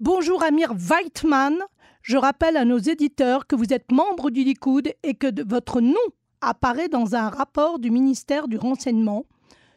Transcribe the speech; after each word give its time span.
Bonjour 0.00 0.42
Amir 0.42 0.74
Weitman. 0.74 1.56
Je 2.02 2.18
rappelle 2.18 2.58
à 2.58 2.66
nos 2.66 2.76
éditeurs 2.76 3.46
que 3.46 3.56
vous 3.56 3.72
êtes 3.72 3.90
membre 3.90 4.28
du 4.28 4.44
Likoud 4.44 4.92
et 5.02 5.14
que 5.14 5.42
votre 5.48 5.80
nom 5.80 5.94
apparaît 6.42 6.90
dans 6.90 7.14
un 7.14 7.30
rapport 7.30 7.78
du 7.78 7.90
ministère 7.90 8.46
du 8.46 8.58
Renseignement. 8.58 9.24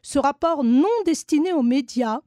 Ce 0.01 0.19
rapport 0.19 0.65
non 0.65 0.89
destiné 1.05 1.53
aux 1.53 1.63
médias 1.63 2.19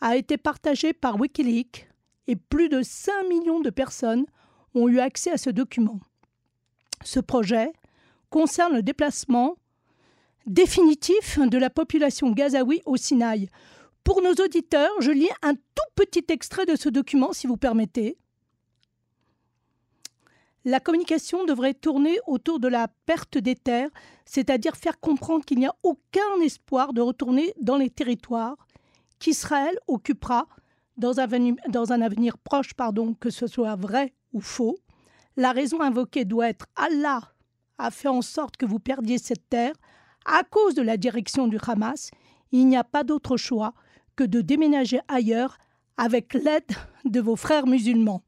a 0.00 0.16
été 0.16 0.38
partagé 0.38 0.94
par 0.94 1.20
Wikileaks 1.20 1.90
et 2.26 2.36
plus 2.36 2.70
de 2.70 2.80
5 2.80 3.28
millions 3.28 3.60
de 3.60 3.68
personnes 3.68 4.24
ont 4.74 4.88
eu 4.88 4.98
accès 4.98 5.30
à 5.30 5.36
ce 5.36 5.50
document. 5.50 6.00
Ce 7.04 7.20
projet 7.20 7.70
concerne 8.30 8.76
le 8.76 8.82
déplacement 8.82 9.56
définitif 10.46 11.38
de 11.38 11.58
la 11.58 11.68
population 11.68 12.30
gazaoui 12.30 12.80
au 12.86 12.96
Sinaï. 12.96 13.50
Pour 14.06 14.22
nos 14.22 14.34
auditeurs, 14.34 14.92
je 15.00 15.10
lis 15.10 15.28
un 15.42 15.54
tout 15.54 15.90
petit 15.96 16.24
extrait 16.28 16.64
de 16.64 16.76
ce 16.76 16.88
document, 16.88 17.32
si 17.32 17.48
vous 17.48 17.56
permettez. 17.56 18.16
La 20.64 20.78
communication 20.78 21.44
devrait 21.44 21.74
tourner 21.74 22.16
autour 22.28 22.60
de 22.60 22.68
la 22.68 22.86
perte 23.06 23.36
des 23.36 23.56
terres, 23.56 23.90
c'est-à-dire 24.24 24.76
faire 24.76 25.00
comprendre 25.00 25.44
qu'il 25.44 25.58
n'y 25.58 25.66
a 25.66 25.74
aucun 25.82 26.40
espoir 26.40 26.92
de 26.92 27.00
retourner 27.00 27.52
dans 27.60 27.76
les 27.76 27.90
territoires 27.90 28.68
qu'Israël 29.18 29.76
occupera 29.88 30.46
dans 30.96 31.18
un, 31.18 31.26
dans 31.68 31.92
un 31.92 32.00
avenir 32.00 32.38
proche, 32.38 32.74
pardon, 32.74 33.12
que 33.12 33.30
ce 33.30 33.48
soit 33.48 33.74
vrai 33.74 34.14
ou 34.32 34.40
faux. 34.40 34.78
La 35.36 35.50
raison 35.50 35.80
invoquée 35.80 36.24
doit 36.24 36.48
être 36.48 36.66
Allah 36.76 37.32
a 37.76 37.90
fait 37.90 38.06
en 38.06 38.22
sorte 38.22 38.56
que 38.56 38.66
vous 38.66 38.78
perdiez 38.78 39.18
cette 39.18 39.48
terre 39.48 39.74
à 40.24 40.44
cause 40.44 40.76
de 40.76 40.82
la 40.82 40.96
direction 40.96 41.48
du 41.48 41.58
Hamas. 41.66 42.12
Il 42.52 42.68
n'y 42.68 42.76
a 42.76 42.84
pas 42.84 43.02
d'autre 43.02 43.36
choix 43.36 43.74
que 44.16 44.24
de 44.24 44.40
déménager 44.40 45.00
ailleurs 45.08 45.58
avec 45.96 46.34
l'aide 46.34 46.72
de 47.04 47.20
vos 47.20 47.36
frères 47.36 47.66
musulmans. 47.66 48.22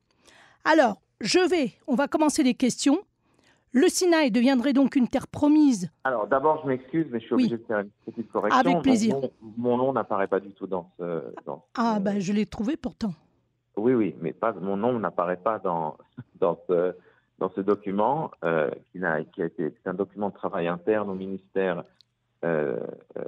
Alors, 0.65 1.01
je 1.21 1.41
vais, 1.49 1.73
on 1.87 1.95
va 1.95 2.09
commencer 2.09 2.43
les 2.43 2.55
questions. 2.55 2.99
Le 3.73 3.89
Sinaï 3.89 4.31
deviendrait 4.31 4.73
donc 4.73 4.97
une 4.97 5.09
terre 5.09 5.27
promise. 5.27 5.91
Alors 6.05 6.27
d'abord, 6.27 6.61
je 6.63 6.69
m'excuse, 6.69 7.07
mais 7.11 7.21
je 7.21 7.27
suis 7.27 7.35
obligé 7.35 7.59
de 7.59 7.65
faire 7.65 7.81
une 7.81 7.91
petite 8.07 8.31
correction. 8.31 8.59
Avec 8.59 8.83
plaisir. 8.83 9.17
Mon, 9.57 9.77
nom 9.77 9.93
n'apparaît 9.93 10.29
pas 10.29 10.41
du 10.41 10.53
tout 10.53 10.67
dans 10.67 10.91
ce. 10.99 11.23
ah, 11.77 11.99
ben 12.01 12.19
je 12.19 12.33
l'ai 12.33 12.47
trouvé 12.47 12.77
pourtant. 12.77 13.13
Oui, 13.77 13.95
oui, 13.95 14.15
mais 14.21 14.33
pas, 14.33 14.53
mon 14.53 14.77
nom 14.77 14.99
n'apparaît 14.99 15.37
pas 15.37 15.59
dans, 15.59 15.97
dans, 16.41 16.59
ce, 16.69 16.95
dans 17.39 17.51
ce 17.51 17.61
document, 17.61 18.31
euh, 18.45 18.71
qui, 18.91 19.05
a, 19.05 19.23
qui 19.25 19.43
a 19.43 19.47
été. 19.47 19.75
C'est 19.83 19.91
un 19.91 19.95
document 19.95 20.31
de 20.31 20.35
travail 20.35 20.67
interne 20.67 21.11
au 21.11 21.15
ministère. 21.15 21.85
Euh, 22.45 22.79
euh 23.17 23.25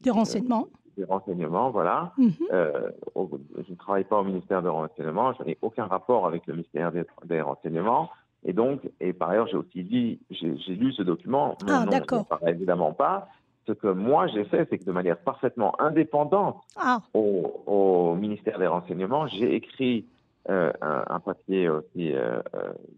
des 0.00 0.10
renseignements. 0.10 0.68
Des 0.96 1.04
renseignements, 1.04 1.70
voilà. 1.70 2.12
Mhm. 2.18 2.32
Euh, 2.52 2.90
je 3.16 3.70
ne 3.70 3.76
travaille 3.76 4.04
pas 4.04 4.18
au 4.18 4.24
ministère 4.24 4.62
des 4.62 4.68
renseignements, 4.68 5.32
je 5.34 5.44
n'ai 5.44 5.58
aucun 5.62 5.86
rapport 5.86 6.26
avec 6.26 6.46
le 6.46 6.54
ministère 6.54 6.92
des 7.24 7.40
renseignements. 7.40 8.10
Et 8.44 8.52
donc, 8.52 8.80
et 9.00 9.12
par 9.12 9.30
ailleurs, 9.30 9.46
j'ai 9.46 9.56
aussi 9.56 9.82
dit, 9.82 10.20
j'ai 10.30 10.74
lu 10.74 10.92
ce 10.92 11.02
document, 11.02 11.56
ah, 11.68 11.86
d'accord. 11.90 12.26
évidemment 12.46 12.92
pas. 12.92 13.28
Ce 13.66 13.72
que 13.72 13.86
moi 13.86 14.26
j'ai 14.26 14.44
fait, 14.44 14.66
c'est 14.68 14.76
que 14.78 14.84
de 14.84 14.92
manière 14.92 15.16
parfaitement 15.16 15.80
indépendante 15.80 16.60
ah. 16.76 17.00
au, 17.14 18.14
ministère 18.14 18.58
des 18.58 18.66
Renseignements, 18.66 19.26
j'ai 19.26 19.54
écrit 19.54 20.04
euh, 20.50 20.70
un, 20.82 21.18
papier 21.20 21.70
aussi 21.70 22.12
euh, 22.12 22.40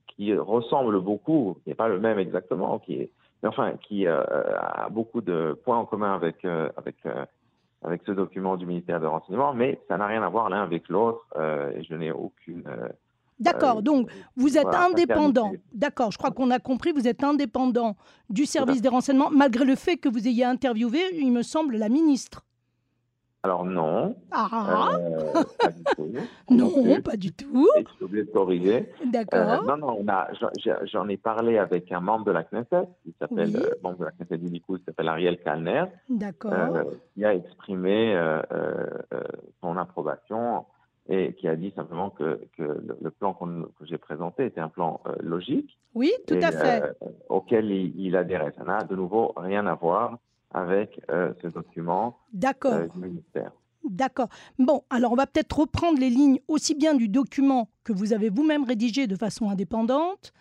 qui 0.09 0.35
ressemble 0.35 1.01
beaucoup, 1.01 1.57
qui 1.63 1.71
n'est 1.71 1.77
pas 1.77 1.87
le 1.87 2.01
même 2.01 2.19
exactement, 2.19 2.81
qui 2.81 2.95
est, 2.95 3.11
mais 3.43 3.49
enfin, 3.49 3.75
qui 3.81 4.09
a 4.09 4.89
beaucoup 4.91 5.21
de 5.21 5.57
points 5.65 5.79
en 5.79 5.85
commun 5.85 6.15
avec 6.15 6.45
avec 6.45 6.97
avec 7.87 8.03
ce 8.05 8.13
document 8.13 8.57
du 8.57 8.67
ministère 8.67 9.01
des 9.01 9.07
Renseignements, 9.07 9.55
mais 9.55 9.81
ça 9.89 9.97
n'a 9.97 10.07
rien 10.07 10.23
à 10.23 10.29
voir 10.29 10.51
l'un 10.51 10.63
avec 10.63 10.89
l'autre. 10.89 11.25
et 11.37 11.83
je 11.85 11.95
n'ai 11.95 12.11
aucune 12.11 12.65
D'accord, 13.39 13.79
euh, 13.79 13.83
donc 13.83 14.11
vous 14.37 14.57
êtes 14.57 14.67
indépendant. 14.67 15.53
D'accord, 15.73 16.11
je 16.11 16.19
crois 16.19 16.31
qu'on 16.31 16.51
a 16.51 16.59
compris, 16.59 16.93
vous 16.93 17.07
êtes 17.07 17.23
indépendant 17.23 17.97
du 18.31 18.47
service 18.47 18.81
des 18.81 18.89
renseignements, 18.89 19.31
malgré 19.31 19.65
le 19.65 19.77
fait 19.77 19.97
que 19.97 20.09
vous 20.09 20.27
ayez 20.27 20.45
interviewé, 20.45 21.01
il 21.13 21.33
me 21.33 21.43
semble, 21.43 21.77
la 21.77 21.89
ministre. 21.89 22.45
Alors 23.47 23.65
non. 23.65 24.17
Ah 24.33 24.91
euh, 24.99 25.33
pas 25.61 25.71
du 25.71 25.85
tout. 25.85 26.13
Non, 26.51 27.01
pas 27.01 27.17
du 27.17 27.33
tout. 27.33 27.69
Je 27.77 27.95
suis 27.95 28.05
obligé 28.05 28.25
de 28.25 28.31
corriger. 28.33 28.93
D'accord. 29.05 29.63
Euh, 29.63 29.77
non, 29.77 29.77
non, 29.77 30.05
j'en 30.85 31.09
ai 31.09 31.17
parlé 31.17 31.59
avec 31.59 31.93
un 31.93 32.01
membre 32.01 32.25
de 32.25 32.33
la 32.33 32.43
Knesset, 32.43 32.89
qui 33.05 33.15
s'appelle, 33.21 33.53
membre 33.83 33.99
de 33.99 34.05
la 34.07 34.11
Knesset 34.11 34.39
du 34.39 34.49
Likoud, 34.49 34.81
qui 34.81 34.85
s'appelle 34.87 35.07
Ariel 35.07 35.39
Kalner. 35.39 35.85
D'accord. 36.09 36.91
qui 37.15 37.25
a 37.25 37.35
exprimé 37.35 38.21
son 39.61 39.77
approbation 39.77 40.65
et 41.09 41.35
qui 41.35 41.49
a 41.49 41.57
dit 41.57 41.73
simplement 41.77 42.11
que, 42.11 42.41
que 42.57 42.63
le, 43.01 43.11
plan 43.11 43.33
que 43.35 43.85
j'ai 43.85 43.99
présenté 43.99 44.47
était 44.47 44.61
un 44.61 44.69
plan 44.69 45.01
euh, 45.07 45.15
logique. 45.21 45.79
Oui, 45.95 46.13
tout 46.27 46.35
à 46.43 46.51
fait. 46.51 46.83
Euh, 46.83 46.93
auquel 47.29 47.71
il, 47.71 48.17
adhérait. 48.17 48.53
Ça 48.57 48.65
n'a 48.65 48.83
de 48.83 48.97
nouveau 48.97 49.33
rien 49.37 49.67
à 49.67 49.75
voir 49.75 50.19
avec 50.53 51.01
euh, 51.11 51.33
ce 51.43 51.49
document 51.49 52.19
du 52.33 53.01
ministère. 53.01 53.53
D'accord. 53.85 54.29
Bon, 54.59 54.83
alors 54.91 55.13
on 55.13 55.17
va 55.17 55.27
peut-être 55.27 55.61
reprendre 55.61 55.99
les 55.99 56.11
lignes 56.11 56.41
aussi 56.49 56.75
bien 56.75 56.95
du 56.95 57.09
document 57.09 57.69
que 57.85 57.93
vous 57.93 58.13
avez 58.13 58.31
vous-même 58.31 58.65
rédigé 58.65 59.07
de 59.07 59.17
façon 59.17 59.49
indépendante 59.49 60.33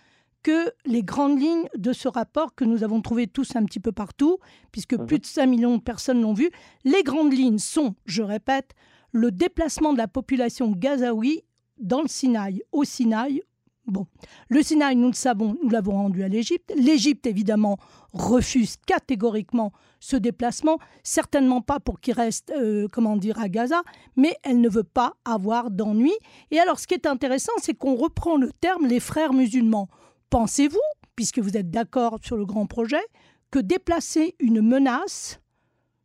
que 0.45 0.71
les 0.85 1.01
grandes 1.01 1.39
lignes 1.39 1.67
de 1.75 1.91
ce 1.91 2.07
rapport 2.07 2.53
que 2.53 2.65
nous 2.65 2.83
avons 2.83 3.01
trouvé 3.01 3.25
tous 3.25 3.55
un 3.55 3.65
petit 3.65 3.79
peu 3.79 3.91
partout, 3.91 4.38
puisque 4.71 4.94
mhm. 4.94 5.07
plus 5.07 5.17
de 5.17 5.25
5 5.25 5.47
millions 5.47 5.77
de 5.77 5.81
personnes 5.81 6.21
l'ont 6.21 6.35
vu. 6.35 6.51
Les 6.83 7.01
grandes 7.01 7.33
lignes 7.33 7.57
sont, 7.57 7.95
je 8.05 8.21
répète, 8.21 8.75
le 9.11 9.31
déplacement 9.31 9.91
de 9.91 9.97
la 9.97 10.07
population 10.07 10.71
gazaoui 10.71 11.44
dans 11.79 12.03
le 12.03 12.07
Sinaï, 12.07 12.61
au 12.71 12.83
Sinaï. 12.83 13.41
Bon, 13.88 14.07
le 14.50 14.63
Sinaï, 14.63 14.96
nous 14.96 15.09
le 15.09 15.13
savons, 15.13 15.57
nous 15.62 15.69
l'avons 15.69 15.91
rendu 15.91 16.23
à 16.23 16.28
l'Égypte. 16.28 16.73
L'Égypte, 16.75 17.28
évidemment, 17.28 17.78
refuse 18.13 18.78
catégoriquement 18.88 19.72
ce 20.00 20.16
déplacement, 20.16 20.79
certainement 21.03 21.62
pas 21.62 21.79
pour 21.79 22.00
qu'il 22.00 22.16
reste, 22.16 22.51
euh, 22.51 22.88
comment 22.91 23.16
dire, 23.16 23.40
à 23.40 23.47
Gaza, 23.47 23.84
mais 24.16 24.35
elle 24.41 24.59
ne 24.59 24.69
veut 24.69 24.84
pas 24.84 25.13
avoir 25.24 25.69
d'ennui. 25.69 26.13
Et 26.50 26.59
alors, 26.59 26.79
ce 26.79 26.88
qui 26.88 26.95
est 26.95 27.06
intéressant, 27.06 27.53
c'est 27.62 27.75
qu'on 27.75 27.95
reprend 27.95 28.38
le 28.38 28.51
terme 28.53 28.88
les 28.88 29.00
frères 29.00 29.34
musulmans. 29.34 29.88
Pensez-vous, 30.31 30.79
puisque 31.16 31.40
vous 31.40 31.56
êtes 31.56 31.69
d'accord 31.69 32.18
sur 32.24 32.38
le 32.38 32.45
grand 32.45 32.66
projet, 32.66 33.03
que 33.51 33.59
déplacer 33.59 34.35
une 34.40 34.62
menace 34.62 35.40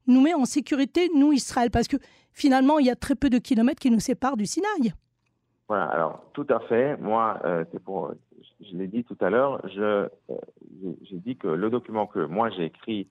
nous 0.06 0.20
met 0.20 0.34
en 0.34 0.44
sécurité, 0.44 1.08
nous, 1.14 1.32
Israël? 1.32 1.70
Parce 1.70 1.88
que 1.88 1.96
finalement, 2.34 2.78
il 2.78 2.86
y 2.86 2.90
a 2.90 2.96
très 2.96 3.14
peu 3.14 3.30
de 3.30 3.38
kilomètres 3.38 3.80
qui 3.80 3.90
nous 3.90 4.00
séparent 4.00 4.36
du 4.36 4.44
Sinaï. 4.44 4.92
Voilà, 5.70 5.84
alors 5.84 6.24
tout 6.32 6.46
à 6.48 6.58
fait. 6.58 6.96
Moi, 6.96 7.38
euh, 7.44 7.64
c'est 7.70 7.80
pour, 7.80 8.10
je, 8.60 8.76
l'ai 8.76 8.88
dit 8.88 9.04
tout 9.04 9.16
à 9.20 9.30
l'heure, 9.30 9.60
je, 9.68 9.80
euh, 9.80 10.08
j'ai 11.02 11.18
dit 11.18 11.36
que 11.36 11.46
le 11.46 11.70
document 11.70 12.08
que 12.08 12.18
moi 12.18 12.50
j'ai 12.50 12.64
écrit 12.64 13.06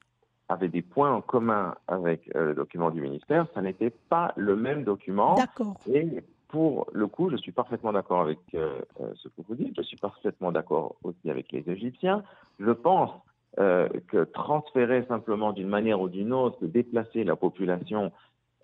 avait 0.50 0.68
des 0.68 0.82
points 0.82 1.10
en 1.10 1.22
commun 1.22 1.76
avec 1.88 2.30
euh, 2.36 2.48
le 2.48 2.56
document 2.56 2.92
du 2.92 3.00
ministère. 3.00 3.48
Ça 3.54 3.62
n'était 3.62 3.92
pas 4.10 4.34
le 4.36 4.58
même 4.58 4.84
document. 4.84 5.36
D'accord. 5.36 5.78
Et 5.90 6.22
pour 6.50 6.88
le 6.92 7.08
coup, 7.08 7.30
je 7.30 7.38
suis 7.38 7.54
parfaitement 7.54 7.94
d'accord 7.94 8.20
avec 8.20 8.40
ce 8.52 9.30
que 9.30 9.42
vous 9.48 9.56
dites. 9.56 9.78
Je 9.78 9.84
suis 9.84 9.96
parfaitement 9.96 10.52
d'accord 10.52 10.98
aussi 11.04 11.30
avec 11.30 11.54
les 11.54 11.64
Égyptiens. 11.70 12.24
Je 12.60 12.72
pense 12.72 13.12
que 13.56 14.26
transférer 14.34 15.06
simplement 15.06 15.54
d'une 15.54 15.70
manière 15.70 16.02
ou 16.02 16.10
d'une 16.10 16.34
autre, 16.34 16.58
déplacer 16.66 17.24
la 17.24 17.38
population 17.38 18.12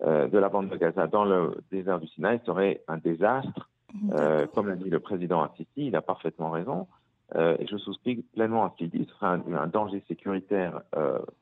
de 0.04 0.36
la 0.36 0.48
bande 0.50 0.68
de 0.68 0.76
Gaza 0.76 1.06
dans 1.06 1.24
le 1.24 1.62
désert 1.70 1.98
du 2.00 2.08
Sinaï 2.08 2.40
serait 2.44 2.82
un 2.88 2.98
désastre. 2.98 3.70
Euh, 4.12 4.46
comme 4.54 4.68
l'a 4.68 4.76
dit 4.76 4.90
le 4.90 5.00
président 5.00 5.42
Assisi, 5.42 5.68
il 5.76 5.96
a 5.96 6.02
parfaitement 6.02 6.50
raison. 6.50 6.86
Euh, 7.34 7.56
et 7.58 7.66
je 7.66 7.76
souscris 7.76 8.24
pleinement 8.34 8.64
à 8.64 8.70
ce 8.70 8.76
qu'il 8.76 8.90
dit. 8.90 9.06
Ce 9.08 9.14
serait 9.16 9.40
un, 9.52 9.66
danger 9.66 10.02
sécuritaire 10.06 10.82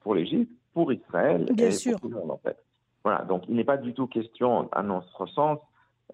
pour 0.00 0.15
l'Égypte, 0.15 0.50
pour 0.72 0.93
Israël 0.93 1.47
et 1.59 1.91
pour 1.91 2.00
tout 2.00 2.09
le 2.09 2.16
monde 2.16 2.31
en 2.31 2.38
fait. 2.38 2.56
Voilà, 3.05 3.25
donc 3.25 3.43
il 3.49 3.55
n'est 3.55 3.65
pas 3.65 3.77
du 3.77 3.93
tout 3.93 4.06
question, 4.06 4.69
à 4.72 4.82
notre 4.82 5.27
sens, 5.27 5.59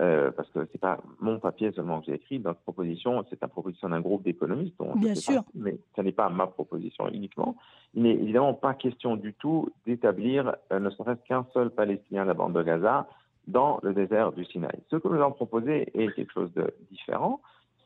euh, 0.00 0.30
parce 0.30 0.48
que 0.50 0.66
c'est 0.72 0.80
pas 0.80 0.98
mon 1.20 1.38
papier 1.38 1.72
seulement 1.72 2.00
que 2.00 2.06
j'ai 2.06 2.14
écrit. 2.14 2.40
Notre 2.40 2.60
proposition, 2.60 3.24
c'est 3.28 3.40
la 3.42 3.48
proposition 3.48 3.88
d'un 3.90 4.00
groupe 4.00 4.22
d'économistes. 4.22 4.74
Bien 4.96 5.14
sûr. 5.14 5.42
mais 5.54 5.78
ce 5.94 6.00
n'est 6.00 6.12
pas 6.12 6.28
ma 6.30 6.46
proposition 6.46 7.08
uniquement. 7.08 7.56
Il 7.94 8.04
n'est 8.04 8.14
évidemment 8.14 8.54
pas 8.54 8.74
question 8.74 9.16
du 9.16 9.34
tout 9.34 9.68
d'établir 9.86 10.56
euh, 10.72 10.80
ne 10.80 10.90
serait-ce 10.90 11.20
qu'un 11.28 11.46
seul 11.52 11.70
Palestinien 11.70 12.22
de 12.22 12.28
la 12.28 12.34
bande 12.34 12.54
de 12.54 12.62
Gaza 12.62 13.08
dans 13.46 13.80
le 13.82 13.92
désert 13.92 14.32
du 14.32 14.44
Sinaï. 14.44 14.78
Ce 14.90 14.96
que 14.96 15.08
nous 15.08 15.20
avons 15.20 15.32
proposé 15.32 15.90
est 15.94 16.12
quelque 16.14 16.32
chose 16.32 16.52
de 16.54 16.72
différent, 16.90 17.40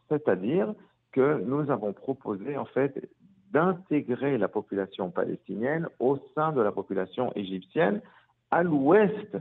c'est-à-dire 0.08 0.74
que 1.12 1.42
nous 1.44 1.70
avons 1.70 1.92
proposé 1.92 2.56
en 2.56 2.64
fait 2.64 3.08
d'intégrer 3.52 4.36
la 4.36 4.48
population 4.48 5.10
palestinienne 5.10 5.88
au 6.00 6.18
sein 6.34 6.52
de 6.52 6.60
la 6.60 6.72
population 6.72 7.32
égyptienne 7.36 8.00
à 8.50 8.62
l'ouest 8.62 9.36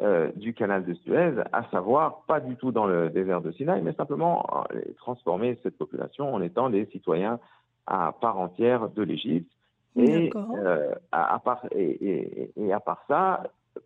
euh, 0.00 0.30
du 0.36 0.54
canal 0.54 0.84
de 0.84 0.94
Suez, 0.94 1.34
à 1.52 1.64
savoir 1.70 2.22
pas 2.26 2.40
du 2.40 2.56
tout 2.56 2.72
dans 2.72 2.86
le 2.86 3.10
désert 3.10 3.40
de 3.40 3.50
Sinaï, 3.52 3.82
mais 3.82 3.92
simplement 3.94 4.46
euh, 4.72 4.80
transformer 4.96 5.58
cette 5.62 5.76
population 5.76 6.32
en 6.32 6.40
étant 6.40 6.70
des 6.70 6.86
citoyens 6.86 7.40
à 7.86 8.12
part 8.20 8.38
entière 8.38 8.88
de 8.90 9.02
l'Égypte. 9.02 9.50
Et, 9.96 10.30
euh, 10.36 10.94
à, 11.10 11.40
part, 11.40 11.66
et, 11.72 12.72
à 12.72 12.78
part 12.78 13.02
ça, 13.08 13.42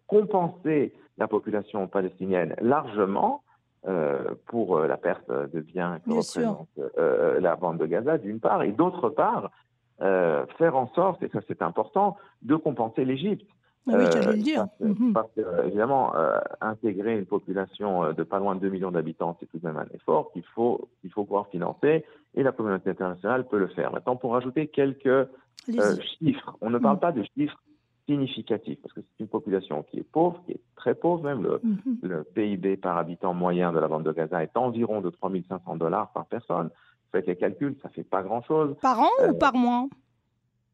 compenser 0.07 0.93
la 1.23 1.29
population 1.29 1.87
palestinienne 1.87 2.57
largement 2.61 3.43
pour 4.47 4.79
la 4.81 4.97
perte 4.97 5.31
de 5.31 5.61
biens 5.61 5.99
que 6.05 6.11
représente 6.11 6.69
la 7.41 7.57
bande 7.57 7.79
de 7.79 7.87
Gaza, 7.87 8.19
d'une 8.19 8.41
part, 8.41 8.63
et 8.63 8.73
d'autre 8.73 9.09
part, 9.09 9.51
faire 9.99 10.77
en 10.77 10.89
sorte, 10.95 11.23
et 11.23 11.29
ça 11.29 11.41
c'est 11.47 11.63
important, 11.63 12.17
de 12.43 12.57
compenser 12.57 13.05
l'Égypte. 13.05 13.47
Oui, 13.87 13.95
j'allais 14.13 14.37
le 14.37 14.43
dire. 14.43 14.67
Parce 15.13 15.31
que, 15.35 15.41
mhm. 15.41 15.67
évidemment, 15.67 16.13
intégrer 16.61 17.19
une 17.19 17.27
population 17.27 18.13
de 18.13 18.23
pas 18.23 18.39
loin 18.39 18.55
de 18.55 18.61
2 18.61 18.69
millions 18.69 18.93
d'habitants, 18.93 19.37
c'est 19.41 19.47
tout 19.47 19.59
de 19.59 19.67
même 19.67 19.77
un 19.77 19.87
effort 19.95 20.33
qu'il 20.33 20.45
faut, 20.55 20.89
qu'il 21.01 21.11
faut 21.11 21.25
pouvoir 21.25 21.49
financer 21.49 22.05
et 22.35 22.43
la 22.43 22.53
communauté 22.53 22.91
internationale 22.91 23.47
peut 23.47 23.59
le 23.59 23.69
faire. 23.69 23.93
Maintenant, 23.93 24.17
pour 24.17 24.37
ajouter 24.37 24.69
quelques 24.69 25.29
chiffres, 26.19 26.57
on 26.61 26.71
ne 26.71 26.79
parle 26.79 26.97
mhm. 26.97 27.01
pas 27.01 27.13
de 27.13 27.25
chiffres 27.35 27.61
significatif, 28.07 28.79
parce 28.83 28.93
que 28.95 29.01
c'est 29.01 29.21
une 29.21 29.29
population 29.29 29.83
qui 29.85 29.99
est 29.99 30.11
pauvre, 30.11 30.43
qui 30.47 30.53
est 30.53 30.61
très 30.77 30.95
pauvre 30.95 31.23
même. 31.23 31.43
Le, 31.43 31.61
mhm. 31.63 32.25
PIB 32.35 32.77
par 32.77 32.97
habitant 32.97 33.35
moyen 33.35 33.73
de 33.73 33.79
la 33.79 33.89
bande 33.89 34.05
de 34.05 34.13
Gaza 34.13 34.43
est 34.43 34.57
environ 34.57 35.01
de 35.01 35.11
3500 35.11 35.77
dollars 35.77 36.11
par 36.13 36.27
personne. 36.27 36.71
Faites 37.13 37.27
les 37.27 37.37
calculs, 37.37 37.77
ça 37.83 37.89
fait 37.91 38.05
pas 38.05 38.23
grand-chose. 38.23 38.75
Par 38.81 39.01
an 39.01 39.11
ou 39.21 39.31
euh, 39.31 39.33
par 39.35 39.55
mois? 39.55 39.87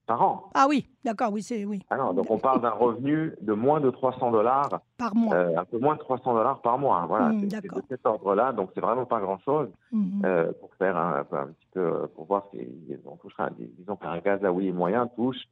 Par 0.06 0.22
an. 0.22 0.50
Ah 0.54 0.66
oui, 0.68 0.88
d'accord, 1.04 1.32
oui, 1.32 1.42
c'est 1.42 1.66
oui. 1.66 1.82
Ah 1.90 1.98
non, 1.98 2.14
donc 2.14 2.30
on 2.30 2.38
parle 2.38 2.62
d'un 2.62 2.70
revenu 2.70 3.34
de 3.42 3.52
moins 3.52 3.80
de 3.80 3.90
300 3.90 4.30
dollars 4.30 4.80
par 4.96 5.14
mois. 5.14 5.34
Euh, 5.34 5.58
un 5.58 5.64
peu 5.64 5.78
moins 5.78 5.96
de 5.96 6.00
300 6.00 6.32
dollars 6.32 6.62
par 6.62 6.78
mois. 6.78 7.04
Voilà, 7.06 7.28
mm, 7.28 7.50
c'est 7.50 7.62
de 7.62 7.82
cet 7.88 8.06
ordre-là, 8.06 8.52
donc 8.52 8.70
c'est 8.74 8.80
vraiment 8.80 9.04
pas 9.04 9.20
grand-chose 9.20 9.68
mhm. 9.92 10.22
euh, 10.24 10.52
pour 10.60 10.72
faire 10.76 10.96
un, 10.96 11.24
petit 11.24 11.68
peu, 11.74 12.08
pour 12.14 12.24
voir 12.24 12.46
si 12.52 12.66
on 13.04 13.16
touchera, 13.16 13.50
disons 13.50 13.96
qu'un 13.96 14.18
Gazaoui 14.18 14.72
moyen 14.72 15.08
touche 15.08 15.44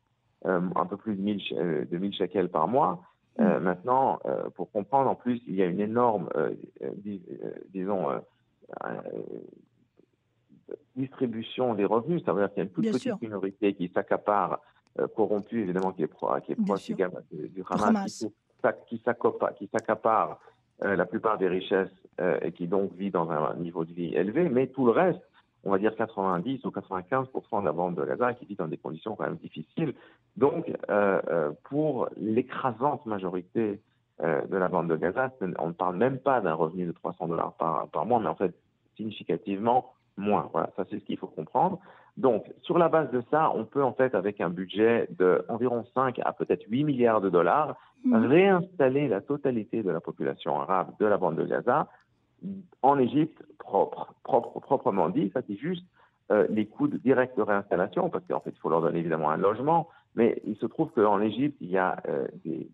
un 0.44 0.87
peu 0.87 0.97
plus 0.97 1.17
de 1.17 1.23
1000, 1.23 1.41
euh, 1.53 1.85
de 1.85 2.11
shekels 2.12 2.49
par 2.49 2.69
mois. 2.69 3.03
Euh, 3.38 3.59
mm. 3.59 3.62
maintenant, 3.62 4.19
pour 4.55 4.71
comprendre, 4.71 5.11
en 5.11 5.15
plus, 5.15 5.41
il 5.47 5.55
y 5.55 5.62
a 5.62 5.67
une 5.67 5.81
énorme, 5.81 6.29
disons, 7.69 8.09
distribution 10.94 11.75
des 11.75 11.85
revenus. 11.85 12.25
Ça 12.25 12.33
veut 12.33 12.41
dire 12.41 12.49
qu'il 12.49 12.59
y 12.59 12.61
a 12.61 12.65
une 12.65 12.71
toute 12.71 12.91
petite 12.91 13.21
minorité 13.21 13.75
qui 13.75 13.88
s'accapare, 13.88 14.61
corrompue 15.15 15.61
évidemment, 15.61 15.93
qui 15.93 16.03
est, 16.03 16.06
pro, 16.06 16.29
qui 16.44 16.53
est 16.53 16.65
proche 16.65 16.91
du 16.91 17.62
Hamas, 17.69 18.27
qui, 18.88 19.03
qui 19.59 19.69
s'accapare 19.71 20.41
la 20.81 21.05
plupart 21.05 21.37
des 21.37 21.49
richesses 21.49 21.93
et 22.41 22.53
qui 22.53 22.67
donc 22.67 22.94
vit 22.94 23.11
dans 23.11 23.31
un 23.31 23.55
niveau 23.56 23.85
de 23.85 23.93
vie 23.93 24.15
élevé, 24.15 24.49
mais 24.49 24.69
tout 24.69 24.87
le 24.87 24.93
reste 24.93 25.21
on 25.66 25.70
va 25.70 25.78
dire 25.78 25.94
90 25.96 26.64
ou 26.64 26.70
95% 26.70 27.60
de 27.60 27.64
la 27.66 27.72
bande 27.72 27.96
de 27.96 28.04
Gaza 28.04 28.34
qui 28.34 28.46
vit 28.46 28.54
dans 28.54 28.68
des 28.68 28.76
conditions 28.76 29.16
quand 29.16 29.24
même 29.24 29.36
difficiles. 29.36 29.94
Donc, 30.36 30.72
euh, 30.88 31.20
euh, 31.28 31.50
pour 31.64 32.08
l'écrasante 32.16 33.04
majorité 33.04 33.80
euh, 34.22 34.46
de 34.46 34.56
la 34.56 34.68
bande 34.68 34.88
de 34.88 34.96
Gaza, 34.96 35.32
on 35.58 35.68
ne 35.68 35.72
parle 35.72 35.96
même 35.96 36.18
pas 36.18 36.40
d'un 36.40 36.54
revenu 36.54 36.86
de 36.86 36.92
300 36.92 37.26
dollars 37.26 37.54
par, 37.54 37.88
par 37.88 38.06
mois, 38.06 38.20
mais 38.20 38.28
en 38.28 38.36
fait 38.36 38.54
significativement 38.96 39.92
moins. 40.16 40.48
Voilà, 40.52 40.70
ça 40.76 40.84
c'est 40.88 41.00
ce 41.00 41.04
qu'il 41.04 41.18
faut 41.18 41.26
comprendre. 41.26 41.80
Donc, 42.16 42.44
sur 42.62 42.78
la 42.78 42.88
base 42.88 43.10
de 43.10 43.22
ça, 43.30 43.50
on 43.54 43.64
peut 43.64 43.82
en 43.82 43.92
fait, 43.92 44.14
avec 44.14 44.40
un 44.40 44.50
budget 44.50 45.08
d'environ 45.18 45.84
5 45.94 46.20
à 46.24 46.32
peut-être 46.32 46.64
8 46.68 46.84
milliards 46.84 47.20
de 47.20 47.28
dollars, 47.28 47.76
mmh. 48.04 48.14
réinstaller 48.14 49.08
la 49.08 49.20
totalité 49.20 49.82
de 49.82 49.90
la 49.90 50.00
population 50.00 50.60
arabe 50.60 50.92
de 51.00 51.06
la 51.06 51.18
bande 51.18 51.36
de 51.36 51.44
Gaza 51.44 51.88
en 52.83 52.99
Égypte 52.99 53.43
propre, 53.59 54.15
propre, 54.23 54.61
proprement 54.61 55.09
dit. 55.09 55.31
Ça, 55.35 55.41
c'est 55.47 55.56
juste 55.56 55.85
euh, 56.33 56.47
les 56.50 56.67
coûts 56.67 56.88
de 56.88 56.99
directs 56.99 57.37
de 57.37 57.43
réinstallation, 57.43 58.11
parce 58.11 58.25
qu'en 58.27 58.41
fait, 58.41 58.50
il 58.50 58.59
faut 58.59 58.69
leur 58.69 58.81
donner 58.81 58.99
évidemment 58.99 59.31
un 59.31 59.37
logement. 59.37 59.88
Mais 60.17 60.41
il 60.44 60.56
se 60.56 60.67
trouve 60.67 60.91
qu'en 60.91 61.21
Égypte, 61.21 61.56
il 61.61 61.71
y 61.71 61.79
a 61.79 61.97
euh, 62.09 62.27
des, 62.44 62.69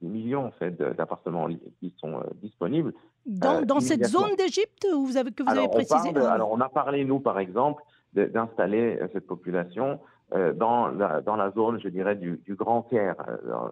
millions 0.00 0.46
en 0.46 0.50
fait, 0.50 0.76
d'appartements 0.76 1.48
qui 1.80 1.94
sont 1.98 2.18
euh, 2.18 2.24
disponibles. 2.42 2.92
Dans, 3.26 3.80
cette 3.80 4.04
zone 4.06 4.34
d'Égypte 4.36 4.86
vous 4.92 5.16
avez, 5.16 5.30
que 5.30 5.42
vous 5.42 5.56
avez 5.56 5.68
précisé 5.68 6.10
ah 6.16 6.32
alors, 6.32 6.50
on 6.50 6.60
a 6.60 6.68
parlé, 6.68 7.04
nous, 7.04 7.20
par 7.20 7.38
exemple, 7.38 7.82
d'installer 8.12 8.98
cette 9.12 9.26
population 9.26 9.98
dans, 10.56 10.88
la, 10.88 11.22
dans 11.22 11.36
la 11.36 11.50
zone, 11.52 11.80
je 11.80 11.88
dirais, 11.88 12.16
du, 12.16 12.38
Grand 12.50 12.82
Caire. 12.82 13.16
Dans, 13.48 13.70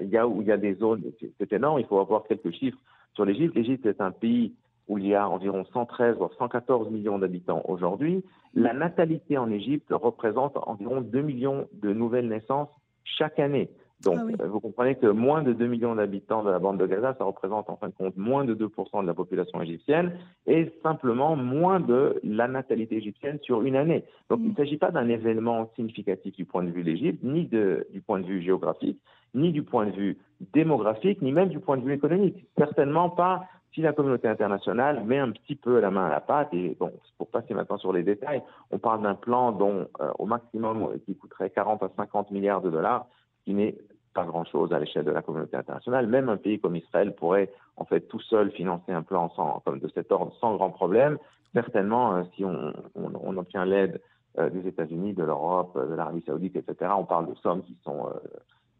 il, 0.00 0.08
y 0.08 0.18
a, 0.18 0.26
où 0.26 0.42
il 0.42 0.48
y 0.48 0.52
a 0.52 0.58
des 0.58 0.74
zones, 0.74 1.04
c'est 1.38 1.52
énorme, 1.52 1.78
il 1.78 1.86
faut 1.86 1.98
avoir 1.98 2.24
quelques 2.24 2.50
chiffres 2.52 2.78
sur 3.16 3.24
l'Égypte. 3.24 3.56
L'Égypte 3.56 3.86
est 3.86 4.00
un 4.00 4.12
pays 4.12 4.54
où 4.86 4.98
il 4.98 5.06
y 5.06 5.14
a 5.14 5.28
environ 5.28 5.64
113 5.72 6.16
voire 6.16 6.30
114 6.38 6.90
millions 6.90 7.18
d'habitants 7.18 7.62
aujourd'hui. 7.66 8.22
La 8.54 8.72
natalité 8.72 9.36
en 9.36 9.50
Égypte 9.50 9.88
représente 9.90 10.56
environ 10.56 11.00
2 11.00 11.20
millions 11.22 11.66
de 11.72 11.92
nouvelles 11.92 12.28
naissances 12.28 12.68
chaque 13.02 13.40
année. 13.40 13.68
Donc, 14.02 14.18
ah 14.18 14.42
euh, 14.42 14.48
vous 14.48 14.60
comprenez 14.60 14.94
que 14.94 15.06
moins 15.06 15.42
de 15.42 15.54
2 15.54 15.66
millions 15.66 15.94
d'habitants 15.94 16.42
de 16.42 16.50
la 16.50 16.58
bande 16.58 16.78
de 16.78 16.86
Gaza, 16.86 17.14
ça 17.16 17.24
représente 17.24 17.70
en 17.70 17.76
fin 17.76 17.88
de 17.88 17.94
compte 17.94 18.16
moins 18.16 18.44
de 18.44 18.54
2% 18.54 19.00
de 19.00 19.06
la 19.06 19.14
population 19.14 19.62
égyptienne 19.62 20.18
et 20.46 20.70
simplement 20.82 21.34
moins 21.34 21.80
de 21.80 22.20
la 22.22 22.46
natalité 22.46 22.96
égyptienne 22.96 23.38
sur 23.42 23.62
une 23.62 23.74
année. 23.74 24.04
Donc, 24.28 24.40
il 24.42 24.48
ne 24.48 24.52
mm. 24.52 24.56
s'agit 24.56 24.76
pas 24.76 24.90
d'un 24.90 25.08
événement 25.08 25.70
significatif 25.76 26.36
du 26.36 26.44
point 26.44 26.62
de 26.62 26.70
vue 26.70 26.82
de 26.82 26.90
l'Égypte, 26.90 27.22
ni 27.22 27.46
de, 27.46 27.86
du 27.90 28.02
point 28.02 28.20
de 28.20 28.26
vue 28.26 28.42
géographique, 28.42 29.00
ni 29.34 29.50
du 29.50 29.62
point 29.62 29.86
de 29.86 29.92
vue 29.92 30.18
démographique, 30.52 31.22
ni 31.22 31.32
même 31.32 31.48
du 31.48 31.60
point 31.60 31.76
de 31.76 31.82
vue 31.82 31.94
économique. 31.94 32.44
Certainement 32.58 33.10
pas 33.10 33.46
si 33.74 33.82
la 33.82 33.92
communauté 33.92 34.26
internationale 34.26 35.04
met 35.04 35.18
un 35.18 35.30
petit 35.30 35.54
peu 35.54 35.80
la 35.80 35.90
main 35.90 36.06
à 36.06 36.08
la 36.08 36.20
pâte. 36.20 36.48
Et 36.52 36.76
bon, 36.80 36.92
pour 37.18 37.28
passer 37.28 37.52
maintenant 37.54 37.78
sur 37.78 37.92
les 37.92 38.02
détails, 38.02 38.42
on 38.70 38.78
parle 38.78 39.02
d'un 39.02 39.14
plan 39.14 39.52
dont 39.52 39.86
euh, 40.00 40.10
au 40.18 40.26
maximum 40.26 40.98
qui 41.04 41.14
coûterait 41.14 41.50
40 41.50 41.82
à 41.82 41.90
50 41.96 42.30
milliards 42.30 42.62
de 42.62 42.70
dollars, 42.70 43.06
qui 43.44 43.52
n'est 43.52 43.76
pas 44.14 44.24
grand-chose 44.24 44.72
à 44.72 44.78
l'échelle 44.78 45.04
de 45.04 45.10
la 45.10 45.20
communauté 45.20 45.56
internationale. 45.58 46.06
Même 46.06 46.30
un 46.30 46.38
pays 46.38 46.58
comme 46.58 46.74
Israël 46.74 47.14
pourrait 47.14 47.52
en 47.76 47.84
fait 47.84 48.00
tout 48.00 48.20
seul 48.20 48.50
financer 48.52 48.92
un 48.92 49.02
plan 49.02 49.28
sans, 49.36 49.60
comme 49.64 49.78
de 49.78 49.88
cet 49.88 50.10
ordre 50.10 50.32
sans 50.40 50.56
grand 50.56 50.70
problème. 50.70 51.18
Certainement, 51.52 52.16
euh, 52.16 52.22
si 52.34 52.44
on, 52.44 52.72
on, 52.94 53.36
obtient 53.36 53.66
l'aide 53.66 54.00
euh, 54.38 54.48
des 54.48 54.66
États-Unis, 54.66 55.12
de 55.12 55.22
l'Europe, 55.22 55.78
de 55.78 55.94
l'Arabie 55.94 56.24
saoudite, 56.26 56.56
etc., 56.56 56.92
on 56.96 57.04
parle 57.04 57.28
de 57.28 57.34
sommes 57.36 57.62
qui 57.62 57.76
sont 57.84 58.08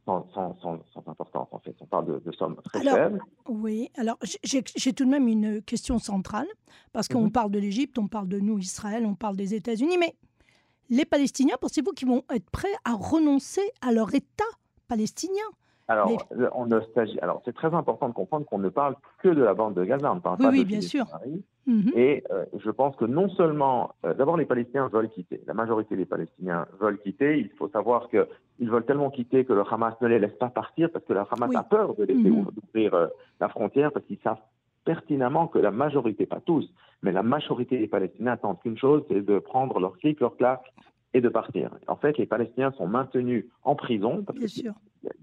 sans, 0.07 0.25
importance 1.07 1.49
en 1.53 1.59
fait. 1.59 1.75
On 1.81 1.87
parle 1.87 2.23
de, 2.23 2.33
sommes 2.33 2.57
très 2.65 2.81
faibles. 2.81 3.21
Oui, 3.49 3.91
alors 3.97 4.19
j'ai 4.45 4.93
tout 4.93 5.05
de 5.05 5.11
même 5.11 5.29
une 5.29 5.61
question 5.63 5.99
centrale, 5.99 6.47
parce 6.93 7.09
qu'on 7.09 7.25
mhm. 7.25 7.33
parle 7.33 7.51
de 7.51 7.59
l'Égypte, 7.59 7.99
on 7.99 8.07
parle 8.07 8.29
de 8.29 8.39
nous, 8.39 8.59
Israël, 8.59 9.05
on 9.05 9.15
parle 9.15 9.37
des 9.37 9.55
États-Unis, 9.55 9.99
mais 9.99 10.15
les 10.89 11.05
Palestiniens, 11.05 11.57
pensez-vous 11.61 11.93
qu'ils 11.93 12.09
vont 12.09 12.23
être 12.31 12.49
prêts 12.51 12.75
à 12.85 12.95
renoncer 12.95 13.63
à 13.81 13.93
leur 13.93 14.15
État 14.15 14.45
palestinien? 14.87 15.45
Alors, 15.89 16.11
on 16.55 16.69
Alors, 17.23 17.43
c'est 17.45 17.55
très 17.55 17.73
important 17.73 18.09
de 18.09 18.15
comprendre 18.15 18.45
qu'on 18.47 18.59
ne 18.59 18.69
parle 18.69 18.97
que 19.19 19.29
de 19.29 19.43
la 19.43 19.55
bande 19.55 19.75
de 19.75 19.85
Gaza, 19.85 20.11
on 20.11 20.17
ne 20.17 20.21
parle 20.21 20.39
pas 20.39 20.51
oui, 20.51 20.61
de 20.61 20.65
bien 20.65 20.81
sûr. 20.81 21.07
Mhm. 21.67 21.93
Et 21.97 22.23
euh, 22.31 22.45
je 22.57 22.71
pense 22.71 22.95
que 22.97 23.05
non 23.05 23.29
seulement, 23.31 23.95
euh, 24.05 24.15
d'abord, 24.15 24.37
les 24.37 24.45
Palestiniens 24.45 24.89
veulent 24.89 25.09
quitter. 25.09 25.41
La 25.47 25.55
majorité 25.55 25.97
des 25.97 26.05
Palestiniens 26.05 26.67
veulent 26.81 26.99
quitter. 26.99 27.39
Il 27.39 27.51
faut 27.59 27.69
savoir 27.69 28.09
qu'ils 28.09 28.71
veulent 28.71 28.85
tellement 28.85 29.11
quitter 29.11 29.45
que 29.45 29.53
le 29.53 29.63
Hamas 29.69 29.95
ne 30.01 30.07
les 30.07 30.21
laisse 30.21 30.35
pas 30.35 30.49
partir 30.49 30.91
parce 30.91 31.05
que 31.05 31.13
le 31.13 31.21
Hamas 31.21 31.55
a 31.57 31.65
peur 31.65 31.97
de 31.97 32.05
laisser 32.05 32.31
mhm. 32.31 32.47
ouvrir 32.69 32.95
euh, 32.95 33.07
la 33.41 33.49
frontière 33.49 33.91
parce 33.93 34.07
qu'ils 34.07 34.21
savent 34.23 34.41
pertinemment 34.85 35.49
que 35.49 35.59
la 35.59 35.73
majorité, 35.73 36.27
pas 36.27 36.41
tous, 36.41 36.73
mais 37.03 37.11
la 37.11 37.25
majorité 37.25 37.77
des 37.79 37.89
Palestiniens 37.89 38.33
attendent 38.33 38.61
qu'une 38.61 38.79
chose, 38.79 39.03
c'est 39.09 39.21
de 39.21 39.41
prendre 39.41 39.81
leur 39.81 39.99
clic, 39.99 40.21
leur 40.21 40.37
claque 40.37 40.73
et 41.13 41.21
de 41.21 41.29
partir. 41.29 41.77
En 41.89 41.97
fait, 41.97 42.17
les 42.19 42.27
Palestiniens 42.27 42.71
sont 42.73 42.87
maintenus 42.87 43.47
en 43.65 43.75
prison, 43.75 44.23
parce 44.25 44.39
qu'il 44.39 44.73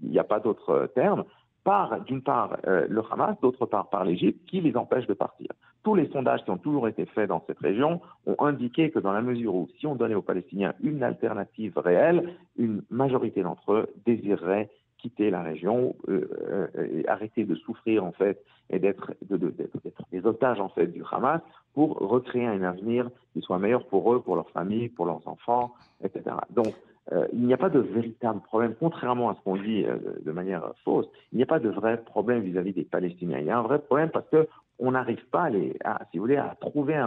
n'y 0.02 0.18
a 0.18 0.24
pas 0.24 0.40
d'autre 0.40 0.90
terme, 0.94 1.24
par, 1.64 2.00
d'une 2.02 2.22
part, 2.22 2.58
euh, 2.66 2.86
le 2.88 3.02
Hamas, 3.10 3.36
d'autre 3.40 3.66
part, 3.66 3.88
par 3.88 4.04
l'Égypte, 4.04 4.46
qui 4.48 4.60
les 4.60 4.76
empêche 4.76 5.06
de 5.06 5.14
partir. 5.14 5.48
Tous 5.82 5.94
les 5.94 6.08
sondages 6.08 6.44
qui 6.44 6.50
ont 6.50 6.58
toujours 6.58 6.88
été 6.88 7.06
faits 7.06 7.28
dans 7.28 7.42
cette 7.46 7.58
région 7.58 8.00
ont 8.26 8.36
indiqué 8.44 8.90
que 8.90 8.98
dans 8.98 9.12
la 9.12 9.22
mesure 9.22 9.54
où, 9.54 9.68
si 9.78 9.86
on 9.86 9.94
donnait 9.94 10.14
aux 10.14 10.22
Palestiniens 10.22 10.74
une 10.82 11.02
alternative 11.02 11.76
réelle, 11.76 12.36
une 12.56 12.82
majorité 12.90 13.42
d'entre 13.42 13.72
eux 13.72 13.86
désireraient 14.06 14.70
quitter 14.98 15.30
la 15.30 15.42
région 15.42 15.94
euh, 16.08 16.66
et 16.94 17.06
arrêter 17.08 17.44
de 17.44 17.54
souffrir 17.56 18.04
en 18.04 18.12
fait 18.12 18.42
et 18.70 18.78
d'être 18.78 19.12
des 19.20 20.26
otages 20.26 20.60
en 20.60 20.70
fait 20.70 20.86
du 20.86 21.02
Hamas 21.12 21.42
pour 21.74 21.98
recréer 21.98 22.46
un 22.46 22.62
avenir 22.62 23.10
qui 23.34 23.42
soit 23.42 23.58
meilleur 23.58 23.86
pour 23.86 24.14
eux, 24.14 24.22
pour 24.22 24.36
leurs 24.36 24.48
familles, 24.50 24.88
pour 24.88 25.04
leurs 25.04 25.26
enfants, 25.28 25.74
etc. 26.02 26.36
Donc, 26.50 26.72
euh, 27.12 27.26
il 27.34 27.46
n'y 27.46 27.52
a 27.52 27.58
pas 27.58 27.68
de 27.68 27.80
véritable 27.80 28.40
problème, 28.40 28.74
contrairement 28.78 29.30
à 29.30 29.34
ce 29.34 29.40
qu'on 29.42 29.56
dit 29.56 29.84
euh, 29.84 29.98
de 30.24 30.32
manière 30.32 30.72
fausse, 30.84 31.06
il 31.32 31.36
n'y 31.36 31.42
a 31.42 31.46
pas 31.46 31.58
de 31.58 31.68
vrai 31.68 32.02
problème 32.02 32.40
vis-à-vis 32.40 32.72
des 32.72 32.84
Palestiniens. 32.84 33.38
Il 33.40 33.46
y 33.46 33.50
a 33.50 33.58
un 33.58 33.62
vrai 33.62 33.78
problème 33.78 34.10
parce 34.10 34.28
que 34.30 34.48
on 34.78 34.92
n'arrive 34.92 35.24
pas 35.30 35.44
à, 35.44 35.50
les, 35.50 35.76
si 36.10 36.18
vous 36.18 36.24
voulez, 36.24 36.36
à 36.36 36.56
trouver 36.60 37.00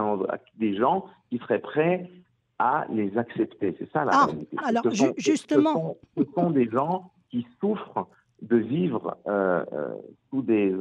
des 0.56 0.74
gens 0.76 1.04
qui 1.28 1.38
seraient 1.38 1.58
prêts 1.58 2.08
à 2.58 2.86
les 2.90 3.18
accepter. 3.18 3.76
C'est 3.78 3.90
ça 3.90 4.04
la 4.04 4.12
ah, 4.14 4.28
Alors, 4.64 4.84
justement. 5.18 5.96
ce 6.16 6.22
sont 6.34 6.50
des 6.50 6.68
gens 6.70 7.10
qui 7.30 7.46
souffrent 7.60 8.08
de 8.40 8.56
vivre 8.56 9.18
euh, 9.26 9.64
sous 10.30 10.40
des, 10.42 10.74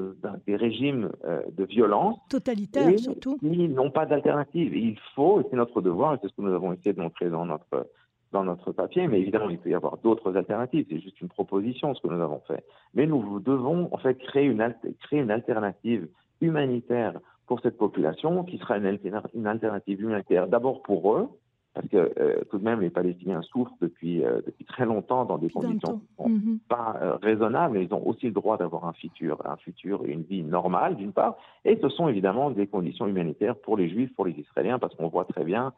des 0.46 0.56
régimes 0.56 1.10
de 1.52 1.66
violence. 1.66 2.18
Totalitaires, 2.30 2.98
surtout. 3.00 3.38
Qui 3.40 3.68
n'ont 3.68 3.92
pas 3.92 4.06
d'alternative. 4.06 4.74
Il 4.74 4.98
faut, 5.14 5.42
et 5.42 5.46
c'est 5.50 5.58
notre 5.58 5.82
devoir, 5.82 6.14
et 6.14 6.18
c'est 6.22 6.30
ce 6.30 6.34
que 6.36 6.42
nous 6.42 6.54
avons 6.54 6.72
essayé 6.72 6.94
de 6.94 7.02
montrer 7.02 7.30
dans 7.30 7.46
notre, 7.46 7.88
dans 8.32 8.44
notre 8.44 8.72
papier, 8.72 9.08
mais 9.08 9.22
évidemment, 9.22 9.50
il 9.50 9.58
peut 9.58 9.70
y 9.70 9.76
avoir 9.76 9.98
d'autres 9.98 10.36
alternatives. 10.36 10.86
C'est 10.90 11.00
juste 11.00 11.22
une 11.22 11.30
proposition, 11.30 11.94
ce 11.94 12.02
que 12.02 12.08
nous 12.08 12.22
avons 12.22 12.42
fait. 12.48 12.64
Mais 12.94 13.06
nous 13.06 13.40
devons, 13.40 13.90
en 13.92 13.98
fait, 13.98 14.16
créer 14.16 14.46
une, 14.46 14.74
créer 15.02 15.20
une 15.20 15.32
alternative 15.32 16.08
humanitaire 16.42 17.20
pour 17.48 17.62
cette 17.62 17.78
population 17.78 18.44
qui 18.44 18.58
sera 18.58 18.78
une, 18.78 19.00
une 19.34 19.48
alternative 19.48 20.02
humanitaire 20.02 20.48
d'abord 20.48 20.82
pour 20.84 21.16
eux, 21.16 21.30
parce 21.74 21.88
que 21.90 22.12
euh, 22.20 22.44
tout 22.50 22.58
de 22.58 22.64
même 22.64 22.82
les 22.82 22.90
Palestiniens 22.90 23.42
souffrent 23.44 23.76
depuis, 23.82 24.24
euh, 24.24 24.42
depuis 24.46 24.66
très 24.66 24.86
longtemps 24.86 25.26
dans 25.26 25.38
des 25.38 25.50
conditions 25.50 26.02
mhm. 26.20 26.60
pas 26.68 26.98
euh, 27.02 27.16
raisonnables, 27.22 27.78
ils 27.78 27.94
ont 27.94 28.06
aussi 28.06 28.26
le 28.26 28.32
droit 28.32 28.58
d'avoir 28.58 28.86
un 28.86 28.94
futur, 28.94 29.42
un 29.46 29.58
futur 29.58 30.04
et 30.06 30.12
une 30.12 30.24
vie 30.24 30.44
normale 30.44 30.96
d'une 30.96 31.14
part, 31.14 31.38
et 31.66 31.78
ce 31.80 31.90
sont 31.90 32.08
évidemment 32.08 32.50
des 32.50 32.66
conditions 32.66 33.06
humanitaires 33.06 33.56
pour 33.56 33.78
les 33.78 33.90
Juifs, 33.90 34.14
pour 34.16 34.26
les 34.26 34.34
Israéliens, 34.34 34.80
parce 34.80 34.96
qu'on 34.96 35.08
voit 35.08 35.26
très 35.26 35.44
bien 35.44 35.72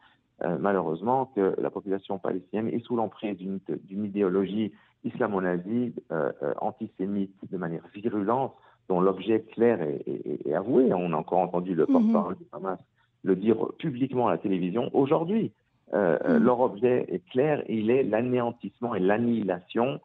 malheureusement 0.58 1.26
que 1.34 1.54
la 1.58 1.70
population 1.70 2.18
palestinienne 2.18 2.68
est 2.68 2.84
sous 2.84 2.96
l'emprise 2.96 3.36
d'une 3.38 4.04
idéologie 4.04 4.72
islamo-nazie, 5.04 5.94
antisémite 6.60 7.34
de 7.50 7.56
manière 7.56 7.82
virulente, 7.94 8.54
dont 8.88 9.00
l'objet 9.00 9.40
clair 9.52 9.80
est, 9.82 10.52
avoué. 10.52 10.92
On 10.92 11.12
a 11.12 11.16
encore 11.16 11.38
entendu 11.38 11.74
le 11.74 11.86
mhm. 11.86 11.92
porte-parole 11.92 12.36
du 12.36 12.44
Hamas 12.52 12.78
le 13.22 13.36
dire 13.36 13.56
publiquement 13.78 14.28
à 14.28 14.32
la 14.32 14.38
télévision 14.38 14.90
aujourd'hui. 14.92 15.52
Euh, 15.92 16.18
euh, 16.24 16.38
mm. 16.38 16.42
Leur 16.42 16.60
objet 16.60 17.06
est 17.08 17.28
clair, 17.30 17.62
il 17.68 17.90
est 17.90 18.02
l'anéantissement 18.02 18.94
et 18.94 19.00
l'annihilation 19.00 20.00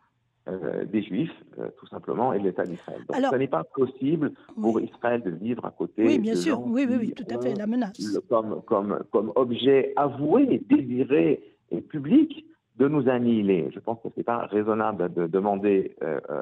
euh, 0.47 0.85
des 0.85 1.03
Juifs, 1.03 1.31
tout 1.77 1.87
simplement, 1.87 2.33
et 2.33 2.39
de 2.39 2.43
l'État 2.43 2.63
d'Israël. 2.63 3.01
Donc, 3.07 3.17
ce 3.31 3.35
n'est 3.35 3.47
pas 3.47 3.63
possible 3.63 4.31
pour 4.59 4.79
Israël 4.79 5.21
de 5.23 5.31
vivre 5.31 5.65
à 5.65 5.71
côté. 5.71 6.05
Oui, 6.05 6.19
bien 6.19 6.35
sûr, 6.35 6.61
oui, 6.65 6.85
oui, 6.87 6.95
oui, 6.99 7.13
tout 7.13 7.25
à 7.29 7.41
fait, 7.41 7.53
la 7.55 7.67
menace. 7.67 8.19
comme, 8.29 8.61
comme, 8.63 8.99
comme 9.11 9.31
objet 9.35 9.93
avoué, 9.95 10.61
désiré 10.69 11.41
et 11.71 11.81
public 11.81 12.45
de 12.77 12.87
nous 12.89 13.07
annihiler. 13.07 13.69
Je 13.73 13.79
pense 13.79 13.99
que 14.01 14.09
ce 14.09 14.13
n'est 14.17 14.23
pas 14.23 14.45
raisonnable 14.47 15.13
de 15.13 15.27
demander 15.27 15.95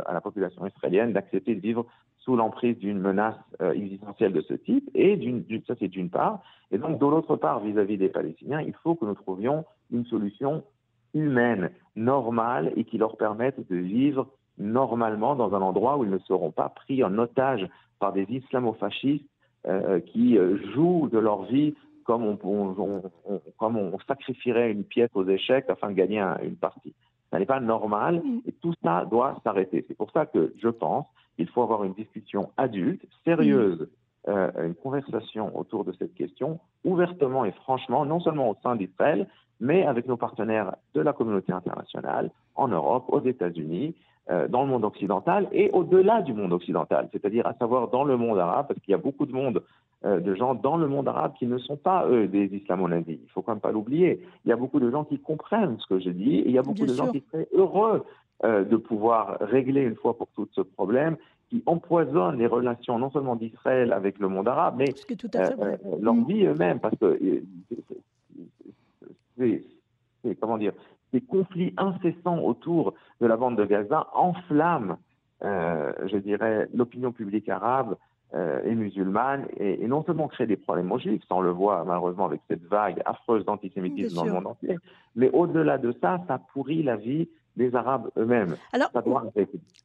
à 0.08 0.14
la 0.14 0.20
population 0.20 0.66
israélienne 0.66 1.14
d'accepter 1.14 1.54
de 1.54 1.62
vivre 1.62 1.86
sous 2.24 2.36
l'emprise 2.36 2.78
d'une 2.78 3.00
menace 3.00 3.36
euh, 3.62 3.74
existentielle 3.74 4.32
de 4.32 4.42
ce 4.42 4.54
type, 4.54 4.90
et 4.96 5.18
d'une, 5.18 5.44
ça 5.68 5.76
c'est 5.80 5.90
d'une 5.90 6.10
part. 6.10 6.42
Et 6.72 6.78
donc, 6.78 7.00
de 7.00 7.06
l'autre 7.06 7.36
part, 7.36 7.60
vis-à-vis 7.60 7.98
des 7.98 8.10
Palestiniens, 8.10 8.62
il 8.62 8.74
faut 8.82 8.96
que 8.96 9.06
nous 9.06 9.14
trouvions 9.14 9.66
une 9.92 10.06
solution 10.06 10.64
humaine, 11.14 11.72
normale, 11.96 12.74
et 12.76 12.84
qui 12.84 12.98
leur 12.98 13.18
permette 13.18 13.68
de 13.70 13.76
vivre 13.76 14.28
normalement 14.58 15.36
dans 15.36 15.54
un 15.54 15.62
endroit 15.62 15.98
où 15.98 16.04
ils 16.04 16.10
ne 16.10 16.20
seront 16.20 16.52
pas 16.52 16.70
pris 16.70 17.04
en 17.04 17.18
otage 17.18 17.68
par 18.00 18.14
des 18.14 18.26
islamo-fascistes 18.30 19.26
euh, 19.68 20.00
qui 20.00 20.38
euh, 20.38 20.58
jouent 20.74 21.10
de 21.12 21.18
leur 21.18 21.44
vie 21.44 21.76
comme 22.04 22.26
on, 22.26 23.04
comme 23.58 23.78
on 23.78 23.98
sacrifierait 24.08 24.72
une 24.72 24.84
pièce 24.84 25.10
aux 25.14 25.26
échecs 25.26 25.66
afin 25.70 25.88
de 25.88 25.94
gagner 25.94 26.20
une 26.44 26.58
partie. 26.58 26.94
Ça 27.32 27.40
n'est 27.40 27.46
pas 27.46 27.62
normal 27.62 28.22
et 28.46 28.52
tout 28.52 28.74
ça 28.84 29.06
doit 29.06 29.40
s'arrêter. 29.44 29.86
C'est 29.88 29.96
pour 29.96 30.12
ça 30.12 30.26
que 30.26 30.54
je 30.62 30.68
pense 30.68 31.06
il 31.38 31.48
faut 31.48 31.64
avoir 31.64 31.84
une 31.84 31.94
discussion 31.94 32.52
adulte, 32.58 33.04
sérieuse, 33.26 33.90
euh, 34.28 34.52
une 34.68 34.76
conversation 34.76 35.58
autour 35.58 35.84
de 35.84 35.94
cette 35.94 36.14
question, 36.14 36.60
ouvertement 36.84 37.46
et 37.46 37.52
franchement, 37.52 38.06
non 38.06 38.20
seulement 38.20 38.50
au 38.52 38.58
sein 38.64 38.76
d'Israël, 38.76 39.28
mais 39.64 39.86
avec 39.86 40.08
nos 40.08 40.18
partenaires 40.18 40.76
de 40.94 41.02
la 41.02 41.14
communauté 41.14 41.54
internationale, 41.54 42.30
en 42.56 42.68
Europe, 42.68 43.06
aux 43.08 43.22
États-Unis, 43.22 43.96
euh, 44.30 44.48
dans 44.48 44.64
le 44.64 44.70
monde 44.70 44.84
occidental 44.84 45.48
et 45.52 45.72
au-delà 45.72 46.22
du 46.22 46.34
monde 46.34 46.54
occidental, 46.54 47.10
c'est-à-dire 47.12 47.48
à 47.48 47.54
savoir 47.56 47.88
dans 47.88 48.04
le 48.04 48.18
monde 48.18 48.38
arabe, 48.40 48.68
parce 48.68 48.80
qu'il 48.82 48.92
y 48.92 48.96
a 48.96 48.98
beaucoup 48.98 49.26
de 49.26 49.34
monde, 49.34 49.64
euh, 50.06 50.20
de 50.20 50.36
gens 50.36 50.54
dans 50.54 50.78
le 50.78 50.88
monde 50.88 51.08
arabe 51.08 51.34
qui 51.40 51.48
ne 51.48 51.58
sont 51.58 51.78
pas 51.78 52.06
eux 52.08 52.28
des 52.28 52.46
islamo-nazis. 52.46 53.20
Il 53.22 53.30
faut 53.32 53.42
quand 53.42 53.54
même 53.54 53.62
pas 53.62 53.72
l'oublier. 53.72 54.22
Il 54.46 54.50
y 54.50 54.52
a 54.52 54.58
beaucoup 54.58 54.82
de 54.82 54.92
gens 54.92 55.06
qui 55.06 55.18
comprennent 55.18 55.78
ce 55.80 55.88
que 55.88 56.00
je 56.00 56.10
dis 56.10 56.40
et 56.40 56.48
il 56.48 56.54
y 56.54 56.58
a 56.58 56.62
beaucoup 56.62 56.86
de 56.86 56.94
gens 56.94 57.12
qui 57.12 57.24
seraient 57.32 57.48
heureux 57.54 58.06
euh, 58.44 58.66
de 58.66 58.76
pouvoir 58.76 59.38
régler 59.40 59.82
une 59.82 59.96
fois 59.96 60.18
pour 60.18 60.28
toutes 60.36 60.52
ce 60.54 60.62
problème 60.62 61.16
qui 61.50 61.64
empoisonne 61.66 62.38
les 62.38 62.48
relations 62.48 62.98
non 63.00 63.12
seulement 63.12 63.36
d'Israël 63.36 63.94
avec 63.94 64.20
le 64.20 64.28
monde 64.28 64.48
arabe, 64.48 64.76
mais 64.78 64.94
leur 66.02 66.16
mm. 66.16 66.26
vie 66.26 66.46
eux-mêmes, 66.46 66.80
parce 66.80 66.96
que 66.98 67.20
c'est, 69.38 70.36
comment 70.40 70.58
dire, 70.58 70.74
ces 71.12 71.22
conflits 71.22 71.74
incessants 71.78 72.40
autour 72.40 72.94
de 73.22 73.28
la 73.28 73.38
bande 73.38 73.58
de 73.58 73.66
Gaza 73.66 74.08
enflamment, 74.14 74.98
je 75.42 76.18
dirais, 76.18 76.68
l'opinion 76.74 77.12
publique 77.12 77.50
arabe 77.50 77.96
et 78.34 78.74
musulmane, 78.74 79.46
et, 79.58 79.88
non 79.88 80.04
seulement 80.04 80.28
créent 80.28 80.48
des 80.48 80.58
problèmes 80.58 80.92
aux 80.92 80.98
juifs, 80.98 81.22
ça 81.30 81.36
on 81.36 81.42
le 81.42 81.52
voit 81.52 81.84
malheureusement 81.86 82.26
avec 82.26 82.42
cette 82.48 82.64
vague 82.64 83.00
affreuse 83.06 83.46
d'antisémitisme 83.46 84.16
dans 84.16 84.26
le 84.26 84.32
monde 84.32 84.48
entier, 84.48 84.78
mais 85.16 85.30
au-delà 85.32 85.78
de 85.78 85.94
ça, 86.02 86.20
ça 86.28 86.40
pourrit 86.52 86.82
la 86.82 86.96
vie 86.96 87.30
des 87.56 87.76
Arabes 87.76 88.10
eux-mêmes. 88.18 88.56
Alors, 88.72 88.90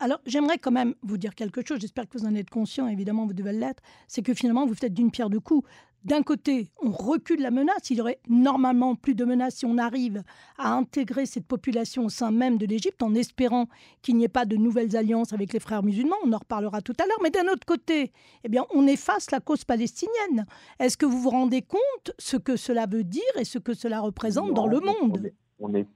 alors 0.01 0.21
j'aimerais 0.25 0.57
quand 0.57 0.71
même 0.71 0.95
vous 1.03 1.19
dire 1.19 1.35
quelque 1.35 1.61
chose, 1.67 1.79
j'espère 1.81 2.09
que 2.09 2.17
vous 2.17 2.25
en 2.25 2.35
êtes 2.35 2.49
conscient, 2.49 2.87
évidemment 2.89 3.27
vous 3.27 3.35
devez 3.35 3.53
l'être, 3.53 3.83
c'est 4.07 4.23
que 4.23 4.33
finalement 4.33 4.65
vous 4.65 4.75
faites 4.75 4.95
d'une 4.95 5.11
pierre 5.11 5.29
deux 5.29 5.41
coups. 5.41 5.69
D'un 6.05 6.23
côté, 6.23 6.71
on 6.81 6.91
recule 6.91 7.43
la 7.43 7.51
menace, 7.51 7.91
il 7.91 7.97
y 7.99 8.01
aurait 8.01 8.21
normalement 8.29 8.95
plus 8.95 9.15
de 9.15 9.25
menaces 9.25 9.57
si 9.57 9.67
on 9.67 9.79
arrive 9.79 10.23
à 10.57 10.73
intégrer 10.73 11.27
cette 11.27 11.47
population 11.47 12.05
au 12.05 12.09
sein 12.09 12.31
même 12.31 12.57
de 12.57 12.67
l'Égypte 12.67 13.03
en 13.03 13.15
espérant 13.15 13.67
qu'il 14.01 14.17
n'y 14.17 14.25
ait 14.25 14.29
pas 14.29 14.45
de 14.45 14.57
nouvelles 14.57 14.97
alliances 14.97 15.33
avec 15.33 15.53
les 15.53 15.61
frères 15.61 15.83
musulmans, 15.83 16.17
on 16.25 16.33
en 16.33 16.39
reparlera 16.39 16.83
tout 16.83 16.95
à 17.03 17.07
l'heure, 17.07 17.19
mais 17.23 17.31
d'un 17.31 17.51
autre 17.53 17.67
côté, 17.67 18.13
eh 18.45 18.49
bien, 18.49 18.65
on 18.73 18.87
efface 18.87 19.31
la 19.33 19.41
cause 19.41 19.65
palestinienne. 19.65 20.47
Est-ce 20.79 20.97
que 20.97 21.05
vous 21.07 21.19
vous 21.21 21.31
rendez 21.31 21.63
compte 21.63 22.13
ce 22.19 22.37
que 22.37 22.57
cela 22.57 22.87
veut 22.87 23.05
dire 23.05 23.23
et 23.39 23.45
ce 23.45 23.59
que 23.59 23.75
cela 23.75 24.01
représente 24.01 24.55
dans 24.55 24.67
le 24.67 24.81
monde? 24.81 25.31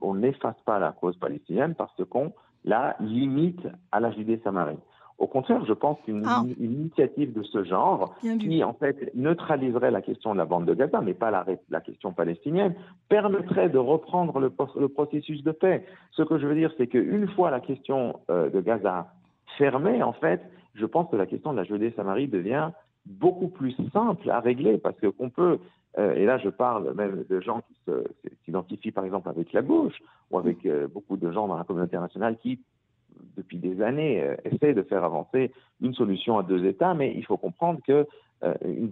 on 0.01 0.15
n'efface 0.17 0.61
pas 0.65 0.81
la 0.81 0.91
cause 0.91 1.17
palestinienne 1.19 1.77
parce 1.77 2.05
qu'on 2.11 2.33
la 2.65 2.97
limite 3.01 3.67
à 3.93 4.01
la 4.01 4.11
Judée-Samarie. 4.13 4.79
Au 5.23 5.29
contraire, 5.29 5.65
je 5.65 5.73
pense 5.73 6.01
qu'une 6.05 6.25
ah. 6.27 6.43
initiative 6.59 7.33
de 7.33 7.45
ce 7.45 7.63
genre, 7.63 8.13
qui 8.41 8.65
en 8.65 8.73
fait 8.73 9.15
neutraliserait 9.15 9.93
la 9.93 10.03
question 10.03 10.33
de 10.33 10.39
la 10.39 10.47
bande 10.47 10.65
de 10.65 10.75
Gaza, 10.75 11.01
mais 11.01 11.15
pas 11.15 11.31
la, 11.31 11.47
la 11.71 11.81
question 11.81 12.13
palestinienne, 12.13 12.75
permettrait 13.09 13.69
de 13.69 13.79
reprendre 13.79 14.41
le, 14.41 14.51
processus 14.89 15.45
de 15.45 15.53
paix. 15.53 15.87
Ce 16.11 16.23
que 16.23 16.39
je 16.41 16.47
veux 16.49 16.57
dire, 16.57 16.73
c'est 16.77 16.89
qu'une 16.89 17.29
fois 17.29 17.53
la 17.53 17.61
question 17.61 18.19
euh, 18.31 18.51
de 18.51 18.61
Gaza 18.61 19.13
fermée, 19.59 20.03
en 20.03 20.13
fait, 20.13 20.41
je 20.75 20.87
pense 20.87 21.09
que 21.09 21.15
la 21.15 21.27
question 21.27 21.53
de 21.53 21.59
la 21.59 21.65
Judée-Samarie 21.65 22.27
devient 22.27 22.71
beaucoup 23.07 23.49
plus 23.49 23.77
simple 23.93 24.29
à 24.29 24.41
régler 24.41 24.77
parce 24.77 24.97
qu'on 24.99 25.31
peut 25.31 25.61
euh, 25.99 26.15
et 26.15 26.25
là, 26.25 26.39
je 26.39 26.49
parle 26.49 26.95
même 26.95 27.25
de 27.29 27.41
gens 27.41 27.61
qui 27.61 27.93
s'identifient 28.45 28.93
par 28.93 29.05
exemple 29.05 29.29
avec 29.29 29.53
la 29.53 29.63
gauche 29.63 30.01
ou 30.31 30.39
avec 30.39 30.65
euh, 30.65 30.89
beaucoup 30.89 31.17
de 31.17 31.31
gens 31.31 31.47
dans 31.47 31.57
la 31.57 31.65
communauté 31.65 31.97
internationale 31.97 32.39
qui, 32.39 32.61
depuis 33.37 33.59
des 33.59 33.83
années, 33.83 34.23
euh, 34.23 34.37
essaient 34.45 34.75
de 34.75 34.83
faire 34.83 35.05
avancer 35.05 35.53
une 35.81 35.95
solution 35.95 36.39
à 36.39 36.43
deux 36.43 36.65
États, 36.67 36.95
mais 36.95 37.13
il 37.17 37.25
faut 37.25 37.37
comprendre 37.37 37.81
que 37.87 38.07
une, 38.65 38.91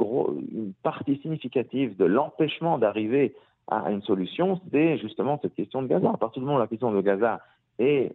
une, 0.52 0.72
partie 0.84 1.16
significative 1.22 1.96
de 1.96 2.04
l'empêchement 2.04 2.78
d'arriver 2.78 3.34
à 3.66 3.90
une 3.90 4.00
solution, 4.02 4.60
c'est 4.70 4.96
justement 4.98 5.40
cette 5.42 5.56
question 5.56 5.82
de 5.82 5.88
Gaza. 5.88 6.08
À 6.08 6.16
partir 6.16 6.40
du 6.40 6.46
moment 6.46 6.58
où 6.58 6.60
la 6.60 6.68
question 6.68 6.92
de 6.92 7.00
Gaza 7.00 7.40
est, 7.80 8.14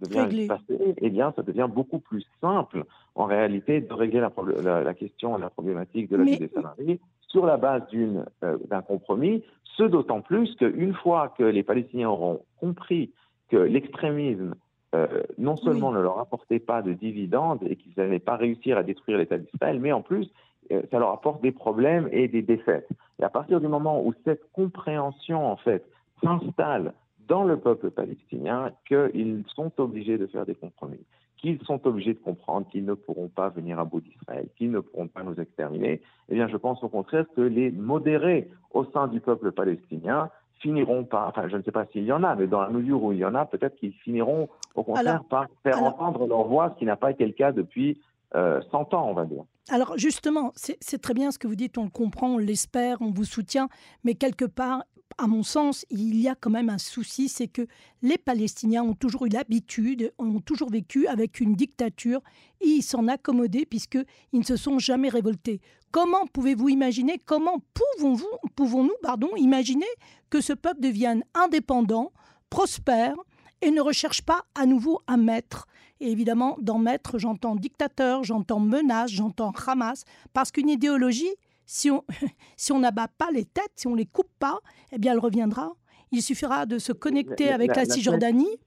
devient 0.00 0.46
passée, 0.46 0.94
eh 0.96 1.10
bien, 1.10 1.34
ça 1.36 1.42
devient 1.42 1.68
beaucoup 1.70 1.98
plus 1.98 2.24
simple 2.40 2.84
en 3.14 3.26
réalité 3.26 3.82
de 3.82 3.92
régler 3.92 4.20
la, 4.20 4.82
la, 4.82 4.94
question, 4.94 5.36
la 5.36 5.50
problématique 5.50 6.08
de 6.08 6.16
la 6.16 6.24
vie 6.24 6.38
des 6.38 6.48
salariés 6.48 6.98
sur 7.36 7.44
la 7.44 7.56
base 7.58 7.82
euh, 7.94 8.56
d'un 8.68 8.82
compromis, 8.82 9.42
ce 9.76 9.82
d'autant 9.82 10.22
plus 10.22 10.54
qu'une 10.56 10.94
fois 10.94 11.34
que 11.36 11.44
les 11.44 11.62
Palestiniens 11.62 12.08
auront 12.08 12.40
compris 12.60 13.12
que 13.50 13.56
l'extrémisme 13.56 14.54
euh, 14.94 15.22
non 15.38 15.56
seulement 15.56 15.92
ne 15.92 16.00
leur 16.00 16.18
apportait 16.18 16.58
pas 16.58 16.82
de 16.82 16.92
dividendes 16.92 17.62
et 17.64 17.76
qu'ils 17.76 17.92
n'allaient 17.96 18.18
pas 18.18 18.36
réussir 18.36 18.78
à 18.78 18.82
détruire 18.82 19.18
l'État 19.18 19.38
d'Israël, 19.38 19.80
mais 19.80 19.92
en 19.92 20.02
plus, 20.02 20.30
euh, 20.70 20.82
ça 20.90 20.98
leur 20.98 21.10
apporte 21.10 21.42
des 21.42 21.52
problèmes 21.52 22.08
et 22.12 22.28
des 22.28 22.42
défaites. 22.42 22.88
Et 23.20 23.24
à 23.24 23.30
partir 23.30 23.60
du 23.60 23.68
moment 23.68 24.04
où 24.04 24.14
cette 24.24 24.50
compréhension, 24.52 25.50
en 25.50 25.56
fait, 25.56 25.84
s'installe 26.22 26.94
dans 27.28 27.44
le 27.44 27.58
peuple 27.58 27.90
palestinien, 27.90 28.70
qu'ils 28.86 29.44
sont 29.54 29.72
obligés 29.78 30.18
de 30.18 30.26
faire 30.26 30.46
des 30.46 30.54
compromis 30.54 31.04
qu'ils 31.36 31.62
sont 31.64 31.86
obligés 31.86 32.14
de 32.14 32.18
comprendre 32.18 32.66
qu'ils 32.68 32.84
ne 32.84 32.94
pourront 32.94 33.28
pas 33.28 33.50
venir 33.50 33.78
à 33.78 33.84
bout 33.84 34.00
d'Israël, 34.00 34.48
qu'ils 34.56 34.70
ne 34.70 34.80
pourront 34.80 35.08
pas 35.08 35.22
nous 35.22 35.38
exterminer, 35.38 36.00
eh 36.28 36.34
bien, 36.34 36.48
je 36.48 36.56
pense 36.56 36.82
au 36.82 36.88
contraire 36.88 37.26
que 37.36 37.40
les 37.40 37.70
modérés 37.70 38.48
au 38.72 38.84
sein 38.86 39.06
du 39.06 39.20
peuple 39.20 39.52
palestinien 39.52 40.30
finiront 40.60 41.04
par, 41.04 41.28
enfin, 41.28 41.48
je 41.48 41.56
ne 41.56 41.62
sais 41.62 41.72
pas 41.72 41.86
s'il 41.86 42.04
y 42.04 42.12
en 42.12 42.22
a, 42.22 42.34
mais 42.34 42.46
dans 42.46 42.60
la 42.60 42.70
mesure 42.70 43.02
où 43.02 43.12
il 43.12 43.18
y 43.18 43.24
en 43.24 43.34
a, 43.34 43.44
peut-être 43.44 43.76
qu'ils 43.76 43.92
finiront 43.92 44.48
au 44.74 44.82
contraire 44.82 45.22
par 45.28 45.46
faire 45.62 45.82
entendre 45.82 46.26
leur 46.26 46.44
voix, 46.44 46.70
ce 46.70 46.78
qui 46.78 46.84
n'a 46.84 46.96
pas 46.96 47.10
été 47.10 47.24
le 47.26 47.32
cas 47.32 47.52
depuis 47.52 48.00
100 48.32 48.38
euh, 48.38 48.60
ans, 48.72 49.08
on 49.08 49.14
va 49.14 49.24
dire. 49.24 49.44
Alors 49.68 49.98
justement, 49.98 50.52
c'est 50.54 51.02
très 51.02 51.14
bien 51.14 51.32
ce 51.32 51.38
que 51.38 51.48
vous 51.48 51.56
dites, 51.56 51.76
on 51.76 51.84
le 51.84 51.90
comprend, 51.90 52.34
on 52.34 52.38
l'espère, 52.38 53.02
on 53.02 53.10
vous 53.10 53.24
soutient, 53.24 53.68
mais 54.04 54.14
quelque 54.14 54.44
part, 54.44 54.84
à 55.18 55.26
mon 55.26 55.42
sens, 55.42 55.84
il 55.90 56.20
y 56.20 56.28
a 56.28 56.36
quand 56.36 56.50
même 56.50 56.68
un 56.68 56.78
souci, 56.78 57.28
c'est 57.28 57.48
que 57.48 57.66
les 58.02 58.18
Palestiniens 58.18 58.84
ont 58.84 58.94
toujours 58.94 59.26
eu 59.26 59.28
l'habitude, 59.28 60.12
ont 60.18 60.40
toujours 60.40 60.70
vécu 60.70 61.08
avec 61.08 61.40
une 61.40 61.54
dictature 61.54 62.20
et 62.60 62.68
ils 62.68 62.82
s'en 62.82 63.08
accommodaient 63.08 63.66
puisqu'ils 63.66 64.04
ne 64.32 64.44
se 64.44 64.56
sont 64.56 64.78
jamais 64.78 65.08
révoltés. 65.08 65.60
Comment 65.90 66.26
pouvez-vous 66.32 66.68
imaginer, 66.68 67.20
comment 67.24 67.60
pouvons-nous 67.74 68.50
pouvons 68.54 68.88
pardon, 69.02 69.30
imaginer 69.36 69.86
que 70.30 70.40
ce 70.40 70.52
peuple 70.52 70.80
devienne 70.80 71.24
indépendant, 71.34 72.12
prospère 72.50 73.16
et 73.62 73.70
ne 73.72 73.80
recherche 73.80 74.22
pas 74.22 74.44
à 74.54 74.66
nouveau 74.66 75.00
un 75.08 75.16
maître? 75.16 75.66
Et 76.00 76.10
évidemment, 76.10 76.56
dans 76.60 76.78
maître, 76.78 77.18
j'entends 77.18 77.56
dictateur, 77.56 78.22
j'entends 78.22 78.60
menace, 78.60 79.10
j'entends 79.10 79.52
Hamas, 79.66 80.04
parce 80.32 80.52
qu'une 80.52 80.68
idéologie, 80.68 81.34
si 81.64 81.90
on 81.90 82.04
si 82.56 82.72
on 82.72 82.78
n'abat 82.78 83.08
pas 83.08 83.30
les 83.32 83.44
têtes, 83.44 83.72
si 83.76 83.86
on 83.86 83.94
les 83.94 84.06
coupe 84.06 84.30
pas, 84.38 84.58
eh 84.92 84.98
bien, 84.98 85.12
elle 85.12 85.18
reviendra. 85.18 85.72
Il 86.12 86.22
suffira 86.22 86.66
de 86.66 86.78
se 86.78 86.92
connecter 86.92 87.50
avec 87.50 87.74
la, 87.74 87.84
Cisjordanie. 87.84 88.60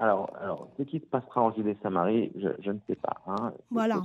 Alors, 0.00 0.30
alors, 0.40 0.68
ce 0.76 0.82
qui 0.82 1.00
se 1.00 1.06
passera 1.06 1.42
en 1.42 1.52
Judée-Samarie, 1.52 2.30
je, 2.36 2.48
je, 2.60 2.70
ne 2.70 2.78
sais 2.86 2.94
pas. 2.94 3.16
Hein, 3.26 3.52
voilà. 3.70 4.00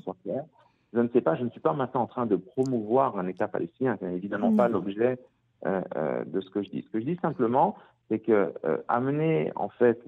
Je 0.94 1.00
ne 1.00 1.08
sais 1.10 1.22
pas, 1.22 1.36
je 1.36 1.44
ne 1.44 1.50
suis 1.50 1.60
pas 1.60 1.74
maintenant 1.74 2.04
en 2.04 2.08
train 2.08 2.26
de 2.26 2.36
promouvoir 2.36 3.18
un 3.18 3.28
État 3.28 3.48
palestinien, 3.48 3.98
ce 4.00 4.06
n'est 4.06 4.16
évidemment 4.16 4.56
pas 4.56 4.68
l'objet 4.68 5.20
euh, 5.66 5.82
euh, 5.96 6.24
de 6.26 6.40
ce 6.40 6.50
que 6.50 6.62
je 6.62 6.70
dis. 6.70 6.84
Ce 6.84 6.90
que 6.90 7.00
je 7.00 7.06
dis 7.06 7.18
simplement, 7.22 7.76
c'est 8.10 8.20
que 8.20 8.54
euh, 8.66 8.78
amener 8.88 9.52
en 9.56 9.70
fait 9.70 10.00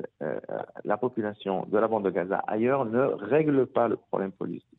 la 0.84 0.98
population 0.98 1.66
de 1.68 1.78
la 1.78 1.88
bande 1.88 2.04
de 2.04 2.10
Gaza 2.10 2.44
ailleurs 2.48 2.86
ne 2.86 3.02
règle 3.02 3.66
pas 3.66 3.88
le 3.88 3.96
problème 3.96 4.32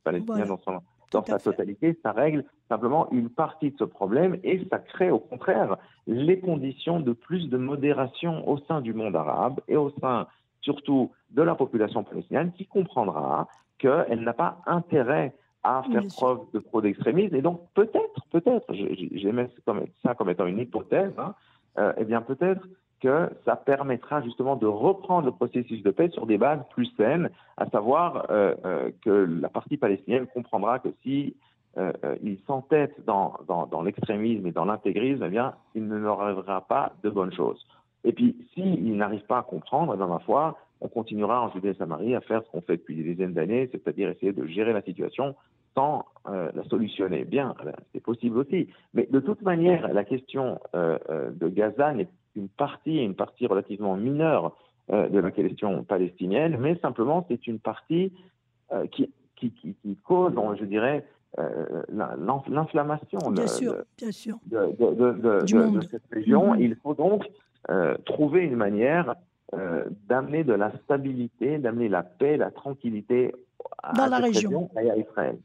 palestinien 0.04 0.46
dans, 0.46 0.58
son, 0.58 0.80
dans 1.12 1.24
sa 1.24 1.38
totalité, 1.38 1.98
ça 2.02 2.12
règle 2.12 2.44
simplement 2.68 3.08
une 3.12 3.30
partie 3.30 3.70
de 3.70 3.76
ce 3.78 3.84
problème 3.84 4.36
et 4.44 4.66
ça 4.70 4.78
crée 4.78 5.10
au 5.10 5.18
contraire 5.18 5.76
les 6.06 6.40
conditions 6.40 7.00
de 7.00 7.12
plus 7.12 7.48
de 7.48 7.56
modération 7.56 8.48
au 8.48 8.58
sein 8.58 8.80
du 8.80 8.92
monde 8.92 9.16
arabe 9.16 9.60
et 9.68 9.76
au 9.76 9.90
sein 10.00 10.26
surtout 10.60 11.12
de 11.30 11.42
la 11.42 11.54
population 11.54 12.02
palestinienne 12.04 12.52
qui 12.52 12.66
comprendra 12.66 13.48
qu'elle 13.78 14.20
n'a 14.20 14.32
pas 14.32 14.58
intérêt 14.66 15.34
à 15.62 15.82
faire 15.90 16.06
preuve 16.08 16.40
de 16.52 16.60
trop 16.60 16.80
d'extrémisme. 16.80 17.34
Et 17.34 17.42
donc, 17.42 17.60
peut-être, 17.74 18.20
peut-être, 18.30 18.66
j'aimais 18.72 19.48
ça 20.02 20.14
comme 20.14 20.30
étant 20.30 20.46
une 20.46 20.58
hypothèse, 20.58 21.12
hein, 21.18 21.34
euh, 21.78 21.92
eh 21.98 22.04
bien, 22.04 22.22
peut-être 22.22 22.66
que 23.00 23.30
ça 23.44 23.56
permettra 23.56 24.22
justement 24.22 24.56
de 24.56 24.66
reprendre 24.66 25.26
le 25.26 25.32
processus 25.32 25.82
de 25.82 25.90
paix 25.90 26.08
sur 26.10 26.26
des 26.26 26.38
bases 26.38 26.60
plus 26.70 26.86
saines, 26.96 27.30
à 27.56 27.66
savoir 27.66 28.26
euh, 28.30 28.54
euh, 28.64 28.90
que 29.04 29.10
la 29.10 29.48
partie 29.48 29.76
palestinienne 29.76 30.26
comprendra 30.26 30.78
que 30.78 30.88
si 31.02 31.36
il 32.22 32.38
s'entête 32.46 32.94
dans, 33.04 33.34
dans, 33.46 33.82
l'extrémisme 33.82 34.46
et 34.46 34.50
dans 34.50 34.64
l'intégrisme, 34.64 35.22
eh 35.26 35.28
bien, 35.28 35.52
il 35.74 35.86
ne 35.86 35.98
leur 35.98 36.22
arrivera 36.22 36.62
pas 36.62 36.94
de 37.02 37.10
bonnes 37.10 37.34
choses. 37.34 37.66
Et 38.02 38.12
puis, 38.12 38.34
s'il 38.54 38.96
n'arrive 38.96 39.26
pas 39.26 39.40
à 39.40 39.42
comprendre, 39.42 39.94
dans 39.94 40.08
ma 40.08 40.20
foi, 40.20 40.56
on 40.80 40.88
continuera 40.88 41.42
en 41.42 41.50
Judée 41.52 41.70
et 41.70 41.74
Samarie 41.74 42.14
à 42.14 42.20
faire 42.20 42.42
ce 42.44 42.50
qu'on 42.50 42.60
fait 42.60 42.78
depuis 42.78 42.96
des 42.96 43.02
dizaines 43.02 43.34
d'années, 43.34 43.68
c'est-à-dire 43.72 44.08
essayer 44.08 44.32
de 44.32 44.46
gérer 44.46 44.72
la 44.72 44.80
situation 44.80 45.34
sans 45.74 46.06
euh, 46.28 46.50
la 46.54 46.64
solutionner. 46.64 47.24
Bien, 47.24 47.54
c'est 47.92 48.02
possible 48.02 48.38
aussi. 48.38 48.68
Mais 48.94 49.06
de 49.10 49.20
toute 49.20 49.42
manière, 49.42 49.92
la 49.92 50.04
question 50.04 50.58
euh, 50.74 50.98
euh, 51.10 51.30
de 51.30 51.48
Gaza 51.48 51.92
n'est 51.92 52.08
qu'une 52.36 52.48
partie, 52.48 53.02
une 53.02 53.14
partie 53.14 53.46
relativement 53.46 53.96
mineure 53.96 54.56
de 54.90 55.18
la 55.18 55.30
question 55.30 55.82
palestinienne, 55.82 56.58
mais 56.60 56.78
simplement 56.80 57.24
c'est 57.28 57.46
une 57.46 57.58
partie 57.58 58.12
qui, 58.92 59.10
qui, 59.34 59.50
qui, 59.50 59.96
cause, 60.04 60.34
je 60.60 60.64
dirais, 60.64 61.04
l'inflammation 61.88 63.18
de, 63.32 63.46
cette 63.46 63.86
région. 66.12 66.54
Mm-hmm. 66.54 66.60
Il 66.60 66.76
faut 66.76 66.94
donc 66.94 67.26
trouver 68.04 68.42
une 68.42 68.56
manière 68.56 69.16
d'amener 70.08 70.44
de 70.44 70.52
la 70.52 70.72
stabilité, 70.84 71.58
d'amener 71.58 71.88
la 71.88 72.02
paix, 72.02 72.36
la 72.36 72.50
tranquillité 72.50 73.34
à 73.82 73.92
dans 73.92 74.06
la 74.06 74.18
région 74.18 74.70
et 74.80 74.90
à 74.90 74.96
Israël. 74.96 75.38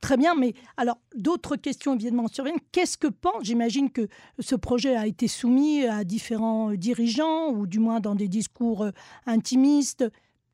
Très 0.00 0.16
bien, 0.16 0.34
mais 0.34 0.54
alors 0.76 0.98
d'autres 1.14 1.56
questions 1.56 1.94
évidemment 1.94 2.28
surviennent. 2.28 2.60
Qu'est-ce 2.72 2.98
que 2.98 3.06
pense 3.06 3.44
J'imagine 3.44 3.90
que 3.90 4.08
ce 4.38 4.54
projet 4.54 4.94
a 4.96 5.06
été 5.06 5.28
soumis 5.28 5.84
à 5.84 6.04
différents 6.04 6.72
dirigeants, 6.72 7.50
ou 7.50 7.66
du 7.66 7.78
moins 7.78 8.00
dans 8.00 8.14
des 8.14 8.28
discours 8.28 8.84
euh, 8.84 8.90
intimistes? 9.26 10.04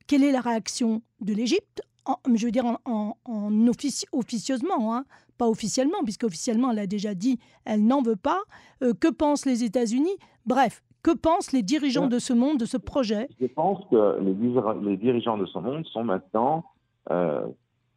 Quelle 0.06 0.22
est 0.22 0.32
la 0.32 0.40
réaction 0.40 1.02
de 1.20 1.32
l'Égypte? 1.32 1.82
Je 2.34 2.44
veux 2.44 2.52
dire 2.52 2.66
en, 2.84 3.16
officieusement, 4.12 4.94
hein, 4.94 5.04
pas 5.38 5.48
officiellement, 5.48 6.02
puisque 6.04 6.24
officiellement 6.24 6.70
elle 6.70 6.80
a 6.80 6.86
déjà 6.86 7.14
dit 7.14 7.38
elle 7.64 7.84
n'en 7.86 8.02
veut 8.02 8.16
pas. 8.16 8.42
Euh, 8.82 8.92
que 8.92 9.08
pensent 9.08 9.46
les 9.46 9.64
États-Unis? 9.64 10.16
Bref, 10.44 10.82
que 11.02 11.10
pensent 11.10 11.52
les 11.52 11.62
dirigeants 11.62 12.06
de 12.06 12.18
ce 12.18 12.32
monde, 12.32 12.58
de 12.58 12.66
ce 12.66 12.76
projet? 12.76 13.28
Je 13.40 13.46
pense 13.46 13.84
que 13.90 14.20
les, 14.20 14.96
dirigeants 14.96 15.38
de 15.38 15.46
ce 15.46 15.58
monde 15.58 15.84
sont 15.86 16.04
maintenant 16.04 16.64
euh, 17.10 17.46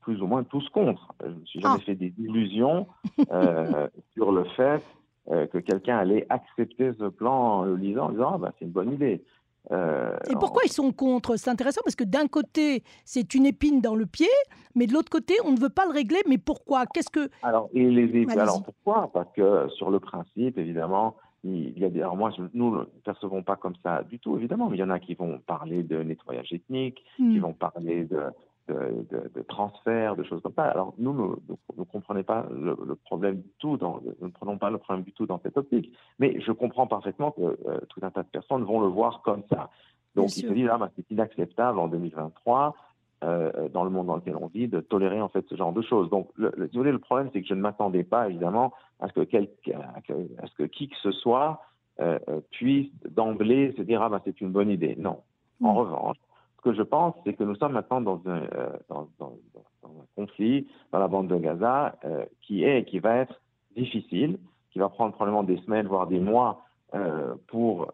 plus 0.08 0.22
ou 0.22 0.26
moins 0.26 0.46
tous 0.46 0.70
contre. 0.70 1.13
Je 1.22 1.28
me 1.28 1.46
suis 1.46 1.60
jamais 1.60 1.80
ah. 1.82 1.86
fait 1.86 1.96
des 1.96 2.13
illusions 2.17 2.88
euh, 3.30 3.89
sur 4.13 4.32
le 4.32 4.46
fait 4.56 4.82
euh, 5.30 5.48
que 5.48 5.58
quelqu'un 5.58 5.98
allait 5.98 6.26
accepter 6.30 6.93
ce 6.98 7.10
plan 7.10 7.34
en 7.34 7.63
le 7.63 7.76
lisant, 7.76 8.06
en 8.06 8.12
disant 8.12 8.32
ah, 8.36 8.38
bah, 8.38 8.54
c'est 8.58 8.63
une 8.63 8.72
bonne 8.72 8.93
idée. 8.93 9.22
Euh, 9.72 10.15
et 10.30 10.36
pourquoi 10.39 10.62
ils 10.63 10.72
sont 10.72 10.93
contre? 10.93 11.36
C'est 11.36 11.50
intéressant 11.50 11.82
parce 11.84 11.98
que 11.98 12.06
d'un 12.06 12.28
côté, 12.28 12.84
c'est 13.04 13.36
une 13.36 13.46
épine 13.46 13.82
dans 13.82 13.96
le 13.96 14.06
pied, 14.06 14.30
mais 14.76 14.88
de 14.88 14.93
l'autre 14.93 15.10
côté, 15.10 15.34
on 15.43 15.52
ne 15.52 15.60
veut 15.60 15.67
pas 15.67 15.86
le 15.86 15.91
régler. 15.91 16.20
Mais 16.26 16.38
pourquoi? 16.38 16.86
Qu'est-ce 16.86 17.10
que 17.10 17.30
Alors, 17.43 17.67
et 17.74 17.84
les 17.84 18.30
alors 18.30 18.63
pourquoi? 18.63 19.12
Parce 19.13 19.30
que 19.34 19.67
sur 19.76 19.91
le 19.91 20.00
principe, 20.00 20.58
évidemment, 20.58 21.17
il 21.43 21.78
y 21.78 21.84
a 21.84 21.89
des... 21.89 22.00
Alors 22.00 22.15
moi, 22.15 22.32
nous 22.54 22.78
ne 22.78 22.86
percevons 23.04 23.43
pas 23.43 23.58
comme 23.58 23.76
ça 23.84 24.04
du 24.04 24.20
tout, 24.20 24.38
évidemment, 24.38 24.70
mais 24.70 24.78
il 24.78 24.80
y 24.80 24.84
en 24.84 24.89
a 24.89 25.00
qui 25.00 25.15
vont 25.15 25.39
parler 25.39 25.84
de 25.84 26.02
nettoyage 26.02 26.54
ethnique, 26.54 27.04
qui 27.17 27.24
hmm. 27.24 27.39
vont 27.39 27.54
parler 27.54 28.06
de 28.06 28.22
de, 28.68 29.32
de, 29.34 29.42
transfert, 29.44 30.16
de 30.16 30.24
choses 30.24 30.42
comme 30.42 30.54
ça. 30.54 30.64
Alors 30.64 30.94
nous, 30.98 31.14
nous 31.14 31.38
ne 31.78 31.84
comprenons 31.84 32.24
pas 32.24 32.46
le, 32.52 32.96
problème 32.96 33.42
du 33.42 33.50
tout, 33.60 33.78
dans, 33.78 34.02
nous 34.22 34.28
ne 34.28 34.32
prenons 34.32 34.58
pas 34.58 34.70
le 34.70 34.78
problème 34.78 35.04
du 35.04 35.14
tout 35.14 35.26
dans 35.26 35.40
cette 35.40 35.58
optique. 35.58 35.92
Mais 36.20 36.40
je 36.40 36.52
comprends 36.52 36.88
parfaitement 36.88 37.32
que 37.32 37.42
euh, 37.42 37.80
tout 37.90 38.00
un 38.04 38.12
tas 38.12 38.24
de 38.24 38.30
personnes 38.30 38.64
vont 38.64 38.82
le 38.82 38.88
voir 38.88 39.22
comme 39.22 39.44
ça. 39.50 39.70
Donc 40.16 40.36
ils 40.36 40.48
se 40.48 40.54
disent, 40.54 40.70
ah, 40.72 40.78
bah, 40.78 40.90
c'est 40.96 41.10
inacceptable 41.12 41.80
en 41.80 41.88
2023, 41.88 42.76
euh, 43.24 43.70
dans 43.70 43.84
le 43.84 43.90
monde 43.90 44.08
dans 44.08 44.16
lequel 44.16 44.36
on 44.36 44.48
vit, 44.48 44.68
de 44.68 44.80
tolérer 44.80 45.22
en 45.22 45.30
fait 45.30 45.46
ce 45.48 45.56
genre 45.56 45.74
de 45.74 45.82
choses. 45.82 46.10
Donc 46.10 46.30
le, 46.36 46.52
le, 46.56 46.92
le 46.92 47.00
problème, 47.00 47.30
c'est 47.34 47.42
que 47.42 47.48
je 47.48 47.54
ne 47.54 47.62
m'attendais 47.62 48.04
pas 48.04 48.28
évidemment 48.28 48.74
à 49.00 49.08
ce 49.08 49.14
que, 49.14 49.22
quelqu'un, 49.22 49.80
à 49.80 50.48
ce 50.48 50.56
que 50.56 50.64
qui 50.64 50.90
que 50.90 50.98
ce 51.02 51.12
soit 51.12 51.62
euh, 52.00 52.20
puisse 52.52 52.92
d'emblée 53.10 53.74
se 53.78 53.82
dire, 53.82 54.02
ah, 54.02 54.10
bah, 54.10 54.22
c'est 54.26 54.42
une 54.42 54.52
bonne 54.52 54.70
idée. 54.70 54.96
Non. 54.98 55.22
En 55.64 55.74
mm. 55.74 55.78
revanche, 55.78 56.18
que 56.68 56.74
je 56.74 56.84
pense, 56.84 57.16
c'est 57.26 57.34
que 57.34 57.44
nous 57.44 57.56
sommes 57.56 57.74
maintenant 57.74 58.02
dans 58.02 58.22
un, 58.26 58.42
euh, 58.42 58.70
dans, 58.90 59.08
dans, 59.20 59.38
dans 59.82 59.90
un 59.90 60.06
conflit 60.16 60.68
dans 60.92 61.00
la 61.00 61.08
bande 61.08 61.28
de 61.28 61.38
Gaza 61.38 61.96
euh, 62.04 62.26
qui 62.42 62.64
est 62.64 62.80
et 62.80 62.86
qui 62.86 63.00
va 63.00 63.16
être 63.16 63.40
difficile, 63.76 64.38
qui 64.72 64.80
va 64.80 64.90
prendre 64.90 65.14
probablement 65.14 65.44
des 65.44 65.58
semaines, 65.58 65.88
voire 65.88 66.08
des 66.08 66.20
mois 66.20 66.66
euh, 66.94 67.36
pour 67.48 67.92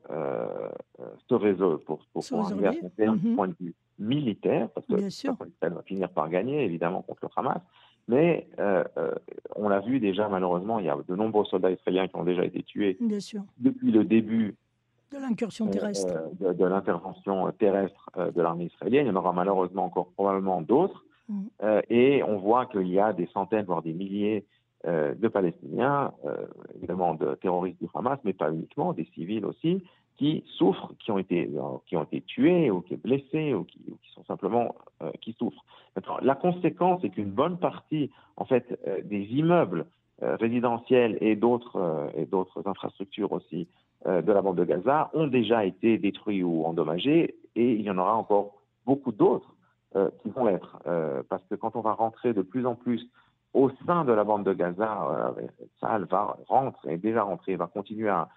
se 1.30 1.34
résoudre, 1.34 1.84
pour, 1.86 2.00
pour, 2.14 2.26
pour 2.28 2.46
arriver 2.46 2.68
à 2.68 2.72
un 2.72 3.16
mm-hmm. 3.16 3.36
point 3.36 3.48
de 3.48 3.56
vue 3.60 3.76
militaire, 4.00 4.70
parce 4.70 4.88
que 4.88 5.10
ça 5.10 5.36
va 5.62 5.82
finir 5.84 6.10
par 6.10 6.30
gagner, 6.30 6.66
évidemment, 6.66 7.02
contre 7.04 7.20
le 7.24 7.30
Hamas. 7.36 7.62
Mais 8.08 8.48
on 9.56 9.70
l'a 9.70 9.80
vu 9.80 10.00
déjà, 10.00 10.28
malheureusement, 10.28 10.80
il 10.80 10.86
y 10.86 10.90
a 10.90 10.98
de 11.08 11.16
nombreux 11.16 11.46
soldats 11.46 11.72
israéliens 11.72 12.08
qui 12.08 12.16
ont 12.16 12.24
déjà 12.24 12.44
été 12.44 12.64
tués 12.64 12.98
depuis 13.58 13.92
le 13.92 14.04
début 14.04 14.56
de 15.14 15.20
l'incursion 15.20 15.68
terrestre. 15.68 16.14
Euh, 16.42 16.54
de, 16.54 16.66
l'intervention 16.66 17.52
terrestre 17.52 18.10
euh, 18.18 18.32
de 18.32 18.42
l'armée 18.42 18.66
israélienne. 18.66 19.06
Il 19.06 19.10
y 19.10 19.12
en 19.12 19.16
aura 19.16 19.32
malheureusement 19.32 19.86
encore 19.86 20.10
probablement 20.12 20.62
d'autres. 20.62 21.06
Mm. 21.30 21.42
Euh, 21.64 21.82
et 21.90 22.24
on 22.24 22.38
voit 22.38 22.66
qu'il 22.66 22.88
y 22.88 23.00
a 23.00 23.14
des 23.14 23.28
centaines, 23.28 23.66
voire 23.66 23.82
des 23.82 23.94
milliers 23.94 24.46
de 24.86 25.30
Palestiniens, 25.30 26.12
évidemment 26.76 27.14
de 27.14 27.36
terroristes 27.36 27.80
du 27.82 27.88
Hamas, 27.94 28.20
mais 28.26 28.34
pas 28.34 28.52
uniquement, 28.52 28.92
des 28.92 29.06
civils 29.16 29.46
aussi, 29.46 29.82
qui 30.18 30.44
souffrent, 30.58 30.92
qui 31.00 31.10
ont 31.10 31.18
été, 31.18 31.50
qui 31.86 31.96
ont 31.96 32.04
été 32.04 32.20
tués 32.20 32.70
ou 32.70 32.82
qui 32.82 32.96
sont 32.96 33.02
blessés 33.02 33.54
ou 33.54 33.64
qui, 33.64 33.80
qui 33.80 34.12
sont 34.14 34.26
simplement 34.26 34.76
qui 35.22 35.38
souffrent. 35.40 35.64
Maintenant, 35.96 36.18
la 36.22 36.36
conséquence 36.36 37.02
est 37.06 37.12
qu'une 37.12 37.32
bonne 37.32 37.58
partie, 37.60 38.12
en 38.36 38.44
fait, 38.44 38.78
des 39.06 39.22
immeubles 39.32 39.86
résidentiels 40.20 41.18
et 41.22 41.38
d'autres 41.38 42.12
et 42.18 42.26
d'autres 42.26 42.68
infrastructures 42.68 43.32
aussi 43.32 43.70
euh, 43.70 43.83
de 44.06 44.32
la 44.32 44.42
bande 44.42 44.58
de 44.58 44.66
Gaza 44.66 45.10
ont 45.14 45.28
déjà 45.28 45.66
été 45.66 45.98
détruits 45.98 46.44
ou 46.44 46.66
endommagés 46.66 47.36
et 47.56 47.74
il 47.74 47.82
y 47.82 47.90
en 47.90 47.98
aura 47.98 48.16
encore 48.16 48.64
beaucoup 48.86 49.12
d'autres 49.12 49.54
euh, 49.96 50.10
qui 50.22 50.30
vont 50.30 50.46
l'être. 50.46 50.80
Euh, 50.88 51.22
parce 51.30 51.44
que 51.50 51.56
quand 51.56 51.76
on 51.76 51.82
va 51.82 51.94
rentrer 51.94 52.34
de 52.34 52.42
plus 52.42 52.66
en 52.66 52.76
plus 52.76 53.08
au 53.54 53.70
sein 53.86 54.04
de 54.06 54.12
la 54.12 54.24
bande 54.24 54.44
de 54.44 54.54
Gaza, 54.54 55.36
ça 55.80 56.00
va 56.10 56.38
rentrer, 56.48 56.94
est 56.94 56.98
déjà 56.98 57.22
rentré, 57.22 57.56
va 57.56 57.68
continuer 57.68 58.10
à, 58.10 58.28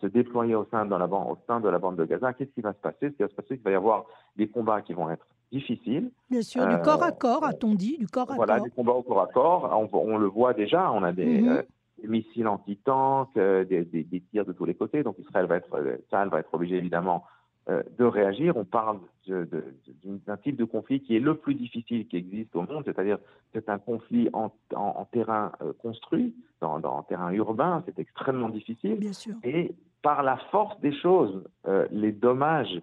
se 0.00 0.06
déployer 0.06 0.56
au 0.56 0.66
sein, 0.72 0.86
de 0.86 0.96
la 0.96 1.06
bande, 1.06 1.30
au 1.30 1.38
sein 1.46 1.60
de 1.60 1.68
la 1.68 1.78
bande 1.78 1.94
de 1.96 2.04
Gaza. 2.04 2.32
Qu'est-ce 2.32 2.50
qui 2.50 2.60
va 2.60 2.72
se 2.72 2.78
passer? 2.78 3.10
Ce 3.10 3.14
qui 3.14 3.22
va 3.22 3.28
se 3.28 3.34
passer, 3.34 3.48
c'est 3.50 3.56
qu'il 3.56 3.64
va 3.64 3.70
y 3.70 3.74
avoir 3.74 4.06
des 4.34 4.48
combats 4.48 4.82
qui 4.82 4.92
vont 4.92 5.08
être 5.10 5.24
difficiles. 5.52 6.10
Bien 6.28 6.42
sûr, 6.42 6.66
du 6.66 6.76
corps 6.80 7.04
à 7.04 7.12
corps, 7.12 7.44
a-t-on 7.44 7.74
dit, 7.74 7.96
du 7.98 8.08
corps 8.08 8.32
à 8.32 8.34
voilà, 8.34 8.54
corps? 8.54 8.58
Voilà, 8.58 8.64
du 8.64 8.70
combat 8.72 8.92
au 8.92 9.02
corps 9.02 9.20
à 9.20 9.26
corps. 9.28 9.88
On, 9.92 10.18
le 10.18 10.26
voit 10.26 10.54
déjà, 10.54 10.90
on 10.90 11.04
a 11.04 11.12
des, 11.12 11.42
mhm 11.42 11.62
des 12.04 12.10
missiles 12.10 12.46
anti-tanks, 12.46 13.36
euh, 13.36 13.64
des, 13.64 13.84
des, 13.84 14.04
des, 14.04 14.20
tirs 14.20 14.44
de 14.44 14.52
tous 14.52 14.64
les 14.64 14.74
côtés. 14.74 15.02
Donc 15.02 15.18
Israël 15.18 15.46
va 15.46 15.56
être, 15.56 15.74
euh, 15.74 15.96
Israël 16.06 16.28
va 16.28 16.40
être 16.40 16.52
obligé 16.52 16.76
évidemment 16.76 17.24
euh, 17.68 17.82
de 17.98 18.04
réagir. 18.04 18.56
On 18.56 18.64
parle 18.64 18.98
d'un 19.26 20.36
type 20.36 20.56
de 20.56 20.64
conflit 20.64 21.00
qui 21.00 21.16
est 21.16 21.20
le 21.20 21.34
plus 21.34 21.54
difficile 21.54 22.06
qui 22.06 22.16
existe 22.16 22.54
au 22.54 22.62
monde, 22.62 22.82
c'est-à-dire 22.84 23.18
c'est 23.54 23.68
un 23.70 23.78
conflit 23.78 24.28
en, 24.34 24.52
en, 24.74 24.80
en 24.80 25.04
terrain 25.06 25.52
construit, 25.78 26.34
dans, 26.60 26.78
dans, 26.78 27.02
terrain 27.04 27.32
urbain, 27.32 27.82
c'est 27.86 27.98
extrêmement 27.98 28.50
difficile. 28.50 28.96
Bien 28.96 29.14
sûr. 29.14 29.34
Et 29.42 29.74
par 30.02 30.22
la 30.22 30.36
force 30.50 30.78
des 30.80 30.92
choses, 30.92 31.42
les 31.90 32.12
dommages 32.12 32.82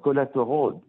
collatéraux 0.00 0.82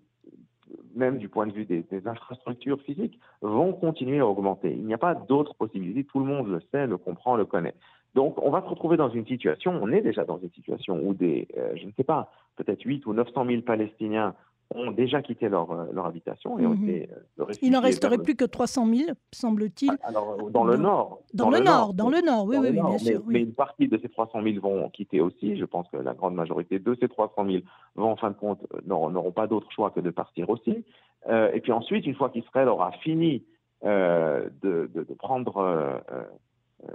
même 0.99 1.17
du 1.17 1.29
point 1.29 1.47
de 1.47 1.53
vue 1.53 1.65
des, 1.65 1.83
infrastructures 2.05 2.81
physiques, 2.81 3.19
vont 3.41 3.73
continuer 3.73 4.19
à 4.19 4.27
augmenter. 4.27 4.71
Il 4.71 4.85
n'y 4.85 4.93
a 4.93 4.99
pas 4.99 5.15
d'autre 5.15 5.55
possibilité. 5.55 6.03
Tout 6.03 6.19
le 6.19 6.25
monde 6.25 6.47
le 6.47 6.61
sait, 6.71 6.85
le 6.85 6.97
comprend, 6.97 7.35
le 7.35 7.45
connaît. 7.45 7.73
Donc, 8.15 8.41
on 8.43 8.51
va 8.51 8.61
se 8.61 8.67
retrouver 8.67 8.97
dans 8.97 9.09
une 9.09 9.25
situation, 9.25 9.79
on 9.81 9.91
est 9.91 10.01
déjà 10.01 10.25
dans 10.25 10.39
une 10.39 10.49
situation 10.51 10.99
où 11.03 11.13
des, 11.13 11.47
euh, 11.57 11.73
je 11.75 11.85
ne 11.85 11.91
sais 11.91 12.03
pas, 12.03 12.31
peut-être 12.55 12.81
8 12.81 13.05
ou 13.05 13.13
900 13.13 13.45
000 13.45 13.61
Palestiniens 13.61 14.33
ont 14.75 14.91
déjà 14.91 15.21
quitté 15.21 15.49
leur, 15.49 15.71
euh, 15.71 15.85
leur 15.93 16.05
habitation 16.05 16.59
et 16.59 16.65
ont 16.65 16.75
mhm. 16.75 16.89
été 16.89 17.09
euh, 17.39 17.45
Il 17.61 17.71
n'en 17.71 17.81
resterait 17.81 18.19
plus 18.19 18.35
que 18.35 18.45
300 18.45 18.85
000, 18.85 19.11
semble-t-il. 19.31 19.91
Ah, 20.03 20.09
alors, 20.09 20.49
dans 20.51 20.63
le 20.63 20.77
nord. 20.77 21.21
Dans, 21.33 21.49
le, 21.49 21.59
nord, 21.59 21.93
dans 21.93 22.09
le 22.09 22.21
nord, 22.21 22.45
oui, 22.45 22.57
oui, 22.59 22.71
bien 22.71 22.97
sûr. 22.97 23.21
Mais 23.27 23.41
une 23.41 23.53
partie 23.53 23.87
de 23.87 23.97
ces 23.97 24.09
300 24.09 24.41
000 24.43 24.59
vont 24.61 24.89
quitter 24.89 25.21
aussi. 25.21 25.57
Je 25.57 25.65
pense 25.65 25.87
que 25.89 25.97
la 25.97 26.13
grande 26.13 26.35
majorité 26.35 26.77
de 26.77 26.95
ces 26.99 27.07
300 27.07 27.45
000 27.45 27.63
vont, 27.95 28.11
en 28.11 28.15
fin 28.15 28.29
de 28.29 28.35
compte, 28.35 28.61
n'auront 28.85 29.31
pas 29.31 29.47
d'autre 29.47 29.71
choix 29.71 29.89
que 29.89 29.99
de 29.99 30.11
partir 30.11 30.49
aussi. 30.49 30.85
Euh, 31.27 31.51
et 31.53 31.61
puis 31.61 31.71
ensuite, 31.71 32.05
une 32.05 32.15
fois 32.15 32.29
qu'Israël 32.29 32.67
aura 32.67 32.91
fini 33.03 33.43
de, 33.81 34.51
de, 34.61 34.89
de, 34.93 35.13
prendre 35.13 36.01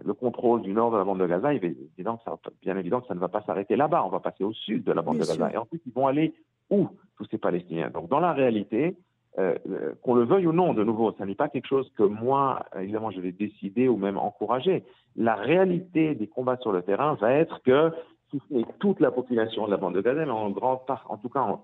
le 0.05 0.13
contrôle 0.13 0.61
du 0.61 0.75
nord 0.75 0.91
de 0.91 0.99
la 0.99 1.05
bande 1.05 1.19
de 1.19 1.27
Gaza, 1.27 1.55
il 1.55 1.65
est 1.65 1.77
évident 1.97 2.19
que 2.19 2.25
ça, 2.25 2.37
bien 2.61 2.77
évident 2.77 3.01
que 3.01 3.07
ça 3.07 3.15
ne 3.15 3.21
va 3.21 3.29
pas 3.29 3.43
s'arrêter 3.43 3.75
là-bas. 3.75 4.05
On 4.05 4.11
va 4.11 4.21
passer 4.21 4.45
au 4.45 4.53
sud 4.53 4.85
de 4.85 4.93
la 4.93 5.01
bande 5.01 5.19
de 5.19 5.25
Gaza. 5.25 5.51
Et 5.51 5.57
ensuite, 5.57 5.83
ils 5.87 5.93
vont 5.93 6.07
aller 6.07 6.35
où? 6.71 6.89
Tous 7.17 7.27
ces 7.31 7.39
Palestiniens 7.39 7.91
Donc, 7.91 8.09
dans 8.09 8.21
la 8.21 8.33
réalité, 8.33 8.97
euh, 9.39 9.57
euh, 9.69 9.95
qu'on 10.03 10.15
le 10.15 10.25
veuille 10.25 10.47
ou 10.47 10.53
non, 10.53 10.75
de 10.75 10.85
nouveau, 10.85 11.13
ce 11.19 11.25
n'est 11.25 11.35
pas 11.35 11.49
quelque 11.49 11.67
chose 11.67 11.91
que 11.97 12.05
moi, 12.05 12.67
évidemment, 12.79 13.11
je 13.11 13.21
vais 13.21 13.33
décider 13.33 13.89
ou 13.89 13.97
même 13.97 14.17
encourager. 14.17 14.85
La 15.17 15.35
réalité 15.35 16.15
des 16.15 16.29
combats 16.29 16.57
sur 16.59 16.71
le 16.71 16.83
terrain 16.83 17.15
va 17.15 17.33
être 17.33 17.61
que 17.63 17.91
si 18.31 18.41
ce 18.49 18.55
n'est 18.55 18.67
toute 18.79 19.01
la 19.01 19.11
population 19.11 19.67
de 19.67 19.73
la 19.73 19.77
bande 19.77 19.95
de 19.95 20.01
Gaza, 20.01 20.25
mais 20.25 20.31
en, 20.31 20.51
grande 20.51 20.87
part, 20.87 21.07
en 21.09 21.17
tout 21.17 21.29
cas, 21.29 21.59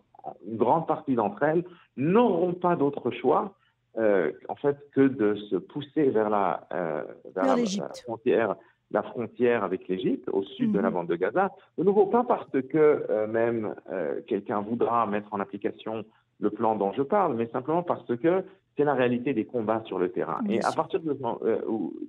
une 0.48 0.56
grande 0.56 0.88
partie 0.88 1.14
d'entre 1.14 1.42
elles 1.44 1.64
n'auront 1.96 2.54
pas 2.54 2.74
d'autre 2.74 3.10
choix 3.12 3.54
euh, 3.98 4.32
en 4.48 4.56
fait 4.56 4.76
que 4.92 5.02
de 5.02 5.34
se 5.34 5.56
pousser 5.56 6.10
vers 6.10 6.28
la, 6.28 6.66
vers 7.34 7.56
la 7.56 7.88
frontière 8.04 8.56
la 8.90 9.02
frontière 9.02 9.64
avec 9.64 9.86
l'Égypte, 9.88 10.28
au 10.32 10.42
sud 10.42 10.72
de 10.72 10.78
la 10.78 10.88
mhm. 10.88 10.94
bande 10.94 11.06
de 11.08 11.16
Gaza. 11.16 11.50
De 11.78 11.84
nouveau, 11.84 12.06
pas 12.06 12.24
parce 12.24 12.50
que 12.50 13.06
euh, 13.08 13.26
même 13.26 13.74
euh, 13.90 14.20
quelqu'un 14.26 14.60
voudra 14.60 15.06
mettre 15.06 15.32
en 15.32 15.40
application 15.40 16.04
le 16.40 16.50
plan 16.50 16.74
dont 16.74 16.92
je 16.92 17.02
parle, 17.02 17.36
mais 17.36 17.46
simplement 17.48 17.82
parce 17.82 18.16
que 18.16 18.44
c'est 18.76 18.84
la 18.84 18.94
réalité 18.94 19.34
des 19.34 19.44
combats 19.44 19.82
sur 19.86 19.98
le 19.98 20.10
terrain. 20.10 20.40
et 20.48 20.64
à 20.64 20.72
partir 20.72 21.00
de, 21.00 21.16
euh, 21.42 21.60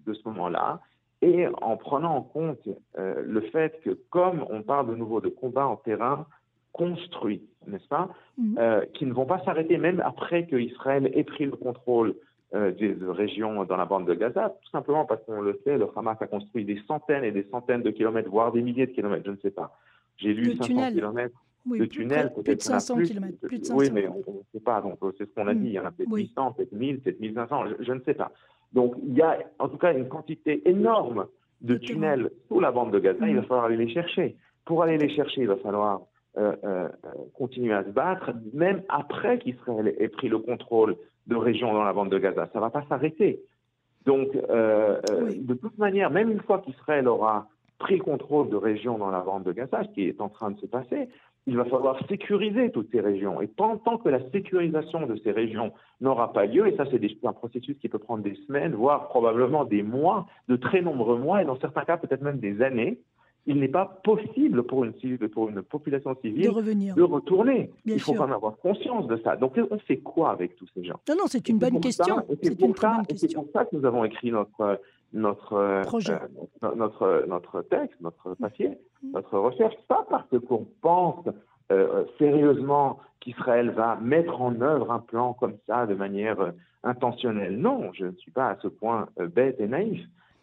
de 0.06 0.14
ce 0.14 0.28
moment-là, 0.30 0.80
et 1.22 1.48
en 1.62 1.78
prenant 1.78 2.16
en 2.16 2.22
compte 2.24 2.68
le 2.98 3.42
fait 3.52 3.80
que 3.84 3.92
comme 4.10 4.44
on 4.50 4.64
parle 4.64 4.90
de 4.90 4.96
nouveau 4.96 5.22
de 5.22 5.30
combats 5.30 5.68
en 5.68 5.76
terrain 5.76 6.26
construit, 6.72 7.44
n'est-ce 7.68 7.88
pas, 7.88 8.10
mhm. 8.40 8.58
qui 8.96 9.06
ne 9.06 9.14
vont 9.14 9.28
pas 9.28 9.38
s'arrêter 9.44 9.78
même 9.78 10.02
après 10.04 10.48
que 10.48 10.56
Israël 10.56 11.12
ait 11.14 11.24
pris 11.24 11.46
le 11.46 11.52
contrôle 11.52 12.16
euh, 12.54 12.72
des 12.72 12.96
régions 13.08 13.64
dans 13.64 13.78
la 13.78 13.86
bande 13.86 14.08
de 14.08 14.14
Gaza, 14.14 14.56
tout 14.62 14.70
simplement 14.72 15.06
parce 15.06 15.24
qu'on 15.24 15.42
le 15.42 15.60
sait, 15.64 15.78
le 15.78 15.88
Hamas 15.96 16.18
a 16.22 16.28
construit 16.28 16.66
des 16.66 16.82
centaines 16.88 17.24
et 17.24 17.32
des 17.32 17.48
centaines 17.50 17.82
de 17.82 17.92
kilomètres, 17.92 18.30
voire 18.30 18.52
des 18.52 18.62
milliers 18.62 18.88
de 18.88 18.92
kilomètres, 18.92 19.24
je 19.26 19.32
ne 19.32 19.38
sais 19.38 19.52
pas. 19.52 19.78
J'ai 20.18 20.34
lu 20.34 20.56
500 20.56 20.92
kilomètres 20.92 21.36
de 21.66 21.86
tunnels. 21.86 22.34
Plus, 22.44 22.56
de 22.56 22.62
500 22.62 23.04
kilomètres. 23.04 23.40
Plus 23.42 23.60
de 23.60 23.66
500. 23.66 23.80
Oui, 23.80 23.90
mais 23.94 24.08
on 24.08 24.18
ne 24.18 24.44
sait 24.52 24.60
pas, 24.60 24.82
donc 24.82 24.98
c'est 25.18 25.26
ce 25.26 25.34
qu'on 25.34 25.48
a 25.48 25.54
dit. 25.54 25.68
Il 25.68 25.72
y 25.74 25.80
en 25.80 25.86
a 25.86 25.92
peut-être 25.92 26.12
800, 26.12 26.54
peut-être 26.54 26.72
1000, 26.74 27.00
peut-être 27.00 27.20
1500, 27.20 27.66
je, 27.68 27.84
je, 27.86 27.94
ne 27.94 28.00
sais 28.02 28.14
pas. 28.14 28.32
Donc 28.74 28.96
il 29.04 29.16
y 29.16 29.22
a 29.22 29.38
en 29.60 29.70
tout 29.70 29.78
cas 29.78 29.94
une 29.94 30.08
quantité 30.08 30.68
énorme 30.70 31.28
de 31.62 31.76
tunnels 31.76 32.32
sous 32.48 32.60
la 32.60 32.72
bande 32.72 32.92
de 32.92 33.00
Gaza, 33.00 33.28
il 33.28 33.36
va 33.36 33.44
falloir 33.44 33.66
aller 33.66 33.78
les 33.78 33.94
chercher. 33.94 34.36
Pour 34.66 34.84
aller 34.84 34.98
les 34.98 35.10
chercher, 35.10 35.42
il 35.42 35.48
va 35.48 35.58
falloir 35.58 36.02
euh, 36.38 36.56
euh, 36.64 36.90
continuer 37.34 37.74
à 37.74 37.84
se 37.84 37.90
battre, 37.90 38.32
même 38.54 38.84
après 38.90 39.38
qu'Israël 39.40 39.94
ait 40.00 40.08
pris 40.08 40.30
le 40.30 40.40
contrôle 40.40 40.96
de 41.28 41.36
régions 41.36 41.74
dans 41.74 41.84
la 41.84 41.94
bande 41.94 42.10
de 42.10 42.18
Gaza. 42.18 42.48
Ça 42.52 42.60
ne 42.60 42.62
va 42.62 42.70
pas 42.70 42.84
s'arrêter. 42.90 43.42
Donc, 44.06 44.30
euh, 44.50 45.00
de 45.36 45.54
toute 45.54 45.78
manière, 45.78 46.10
même 46.10 46.32
une 46.32 46.42
fois 46.42 46.60
qu'Israël 46.60 47.08
aura 47.08 47.48
pris 47.78 47.98
le 47.98 48.04
contrôle 48.04 48.50
de 48.50 48.56
régions 48.56 48.98
dans 48.98 49.12
la 49.12 49.22
bande 49.22 49.44
de 49.44 49.52
Gaza, 49.52 49.84
ce 49.84 49.90
qui 49.94 50.08
est 50.08 50.22
en 50.22 50.30
train 50.30 50.52
de 50.52 50.60
se 50.60 50.66
passer, 50.66 51.10
il 51.48 51.58
va 51.58 51.66
falloir 51.66 51.98
sécuriser 52.08 52.72
toutes 52.72 52.92
ces 52.92 53.02
régions. 53.02 53.42
Et 53.42 53.48
tant 53.48 53.78
que 53.78 54.10
la 54.10 54.20
sécurisation 54.30 55.08
de 55.08 55.16
ces 55.24 55.32
régions 55.32 55.74
n'aura 56.00 56.34
pas 56.34 56.46
lieu, 56.46 56.68
et 56.68 56.76
ça 56.76 56.86
c'est 56.92 57.02
un 57.26 57.34
processus 57.34 57.78
qui 57.80 57.90
peut 57.90 58.00
prendre 58.00 58.24
des 58.24 58.36
semaines, 58.48 58.76
voire 58.76 59.08
probablement 59.08 59.66
des 59.66 59.82
mois, 59.82 60.28
de 60.48 60.56
très 60.56 60.82
nombreux 60.82 61.18
mois, 61.18 61.42
et 61.42 61.46
dans 61.46 61.60
certains 61.60 61.84
cas 61.84 61.98
peut-être 61.98 62.22
même 62.22 62.40
des 62.40 62.62
années, 62.62 63.00
il 63.48 63.60
n'est 63.60 63.68
pas 63.68 64.00
possible 64.04 64.64
pour 64.64 64.84
une, 64.84 64.94
pour 65.30 65.50
une 65.50 65.62
population 65.64 66.16
civile 66.22 66.48
de, 66.48 66.94
de 66.96 67.02
retourner. 67.02 67.72
il 67.86 68.00
faut 68.00 68.14
quand 68.14 68.28
même 68.28 68.36
avoir 68.36 68.58
conscience 68.58 69.08
de 69.08 69.18
ça. 69.24 69.36
Donc, 69.36 69.60
on 69.70 69.80
fait 69.80 69.98
quoi 69.98 70.32
avec 70.32 70.56
tous 70.56 70.68
ces 70.76 70.84
gens? 70.84 71.00
Non, 71.10 71.16
non, 71.16 71.24
c'est 71.28 71.50
une 71.50 71.58
bonne 71.58 71.80
question. 71.80 72.18
C'est 72.42 72.58
pour, 72.58 72.78
ça, 72.78 73.02
pour 73.36 73.48
ça 73.52 73.66
que 73.66 73.76
nous 73.76 73.86
avons 73.86 74.04
écrit 74.06 74.32
notre, 74.32 74.80
notre, 75.14 75.82
Projet. 75.84 76.20
Euh, 76.64 76.76
notre, 76.76 77.26
notre 77.28 77.62
texte, 77.64 78.00
notre 78.02 78.36
papier, 78.36 78.78
mm. 79.04 79.12
notre 79.14 79.38
recherche. 79.38 79.76
Pas 79.88 80.06
parce 80.10 80.30
qu'on 80.48 80.68
pense 80.82 81.26
euh, 81.72 82.06
sérieusement 82.18 83.00
qu'Israël 83.20 83.72
va 83.72 83.98
mettre 83.98 84.40
en 84.42 84.60
œuvre 84.62 84.92
un 84.92 85.00
plan 85.00 85.34
comme 85.34 85.56
ça 85.68 85.86
de 85.86 85.96
manière 85.96 86.40
euh, 86.40 86.52
intentionnelle. 86.84 87.58
Non, 87.58 87.92
je 87.94 88.06
ne 88.06 88.16
suis 88.18 88.32
pas 88.32 88.50
à 88.50 88.58
ce 88.62 88.68
point 88.68 89.08
bête 89.18 89.60
et 89.60 89.68
naïf. 89.68 90.02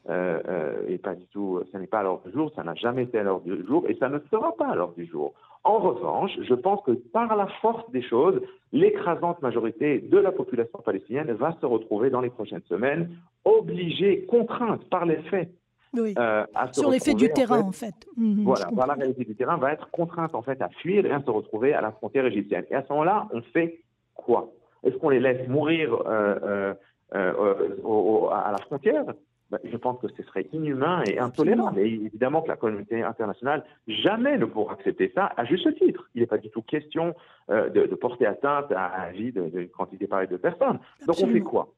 Euh, 0.09 0.41
euh, 0.49 0.89
et 0.89 0.97
pas 0.97 1.15
du 1.15 1.27
tout, 1.27 1.61
ça 1.71 1.79
n'est 1.79 1.87
pas 1.87 1.99
à 1.99 2.03
l'ordre 2.03 2.27
du 2.27 2.33
jour, 2.33 2.51
ça 2.57 2.63
n'a 2.63 2.75
jamais 2.75 3.03
été 3.03 3.19
à 3.19 3.25
l'ordre 3.25 3.45
du 3.45 3.67
jour 3.67 3.85
et 3.89 3.95
ça 3.97 4.09
ne 4.09 4.19
sera 4.31 4.57
pas 4.57 4.69
à 4.69 4.75
l'ordre 4.75 4.95
du 4.95 5.05
jour. 5.05 5.35
En 5.65 5.79
revanche, 5.81 6.31
je 6.41 6.55
pense 6.55 6.83
que 6.87 6.93
par 6.93 7.37
la 7.37 7.47
force 7.61 7.91
des 7.91 8.01
choses, 8.01 8.41
l'écrasante 8.73 9.43
majorité 9.43 9.99
de 9.99 10.17
la 10.17 10.33
population 10.33 10.79
palestinienne 10.79 11.31
va 11.33 11.55
se 11.61 11.67
retrouver 11.67 12.09
dans 12.09 12.23
les 12.23 12.31
prochaines 12.31 12.63
semaines 12.71 13.11
obligée, 13.45 14.25
contrainte 14.25 14.83
par 14.89 15.05
les 15.05 15.17
faits. 15.25 15.51
Oui. 15.93 16.15
Euh, 16.19 16.47
Sur 16.73 16.91
l'effet 16.91 17.13
du 17.13 17.31
terrain, 17.31 17.61
en 17.61 17.73
fait. 17.73 18.07
Mhm, 18.17 18.45
voilà, 18.45 18.67
par 18.75 18.87
la 18.87 18.95
réalité 18.95 19.25
du 19.27 19.35
terrain, 19.35 19.59
va 19.59 19.73
être 19.73 19.91
contrainte 19.91 20.35
en 20.35 20.43
fait 20.43 20.63
à 20.63 20.71
fuir 20.71 21.05
et 21.05 21.11
à 21.11 21.21
se 21.21 21.31
retrouver 21.31 21.75
à 21.75 21.83
la 21.83 21.93
frontière 21.93 22.25
égyptienne. 22.25 22.65
Et 22.71 22.75
à 22.75 22.83
ce 22.83 22.89
moment-là, 22.93 23.29
on 23.33 23.43
fait 23.43 23.81
quoi? 24.15 24.51
Est-ce 24.85 24.97
qu'on 24.97 25.11
les 25.11 25.21
laisse 25.21 25.47
mourir 25.49 25.95
euh, 26.07 26.73
à 27.13 28.53
la 28.53 28.59
frontière? 28.67 29.05
Bah, 29.51 29.59
je 29.65 29.77
pense 29.77 29.99
que 30.01 30.09
ce 30.09 30.23
serait 30.25 30.47
inhumain 30.53 31.03
et 31.07 31.19
intolérant. 31.19 31.75
Et 31.77 31.87
évidemment 31.87 32.43
que 32.43 32.49
la 32.49 32.57
communauté 32.57 33.03
internationale 33.03 33.65
jamais 33.87 34.37
ne 34.37 34.45
pourra 34.45 34.75
accepter 34.75 35.11
ça, 35.15 35.33
à 35.37 35.45
juste 35.45 35.75
titre. 35.77 36.09
Il 36.15 36.21
n'est 36.21 36.27
pas 36.27 36.39
du 36.39 36.51
tout 36.51 36.63
question 36.63 37.15
euh, 37.51 37.71
de, 37.71 37.95
porter 37.95 38.27
atteinte 38.27 38.71
à 38.73 39.07
la 39.07 39.13
vie 39.13 39.33
d'une 39.33 39.69
quantité 39.69 40.07
pareille 40.07 40.29
de 40.29 40.37
personnes. 40.37 40.79
Donc 41.07 41.17
on 41.23 41.27
fait 41.29 41.41
quoi? 41.41 41.69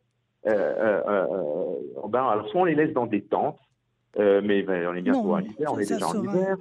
Euh, 0.47 1.03
euh, 1.07 2.09
ben, 2.09 2.25
Alors 2.25 2.49
soit 2.49 2.63
on 2.63 2.65
les 2.65 2.75
laisse 2.75 2.93
dans 2.93 3.07
des 3.07 3.23
tentes, 3.23 3.61
mais 4.19 4.63
ben, 4.63 4.89
on 4.89 4.95
est 4.95 5.03
bientôt 5.03 5.35
en 5.35 5.41
hiver, 5.41 5.73
on 5.73 5.79
est 5.79 5.89
déjà 5.89 6.07
en 6.07 6.23
hiver. 6.23 6.57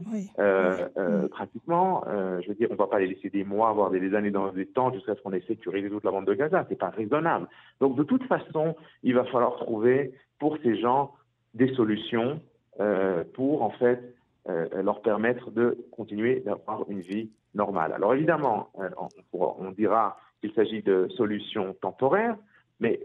Pratiquement, 1.29 2.03
je 2.41 2.47
veux 2.47 2.55
dire, 2.55 2.67
on 2.69 2.73
ne 2.73 2.77
va 2.77 2.87
pas 2.87 2.99
les 2.99 3.07
laisser 3.07 3.29
des 3.29 3.43
mois, 3.43 3.73
voire 3.73 3.89
des 3.89 4.13
années 4.13 4.31
dans 4.31 4.51
des 4.51 4.67
tentes 4.67 4.95
jusqu'à 4.95 5.15
ce 5.15 5.21
qu'on 5.21 5.33
ait 5.33 5.43
sécurisé 5.47 5.89
toute 5.89 6.03
la 6.03 6.11
bande 6.11 6.25
de 6.25 6.33
Gaza. 6.33 6.65
C'est 6.69 6.77
pas 6.77 6.89
raisonnable. 6.89 7.47
Donc 7.79 7.95
de 7.95 8.03
toute 8.03 8.23
façon, 8.23 8.75
il 9.03 9.15
va 9.15 9.25
falloir 9.25 9.55
trouver 9.57 10.13
pour 10.39 10.57
ces 10.63 10.79
gens 10.79 11.11
des 11.53 11.73
solutions 11.73 12.39
euh, 12.79 13.23
pour 13.33 13.63
en 13.63 13.71
fait 13.71 14.15
euh, 14.47 14.81
leur 14.81 15.01
permettre 15.01 15.51
de 15.51 15.77
continuer 15.91 16.39
d'avoir 16.39 16.89
une 16.89 17.01
vie 17.01 17.29
normale. 17.53 17.91
Alors 17.93 18.13
évidemment, 18.13 18.69
euh, 18.79 18.89
on, 19.33 19.71
dira 19.71 20.17
qu'il 20.39 20.53
s'agit 20.53 20.81
de 20.81 21.09
solutions 21.17 21.75
temporaires, 21.81 22.37
mais 22.79 22.99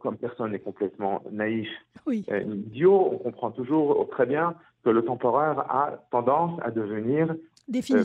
comme 0.00 0.16
personne 0.16 0.52
n'est 0.52 0.58
complètement 0.58 1.22
naïf 1.30 1.68
oui. 2.06 2.26
idiot, 2.28 3.10
on 3.12 3.18
comprend 3.18 3.50
toujours 3.50 4.08
très 4.10 4.26
bien 4.26 4.54
que 4.84 4.90
le 4.90 5.02
temporaire 5.02 5.60
a 5.70 5.98
tendance 6.10 6.60
à 6.62 6.70
devenir 6.70 7.34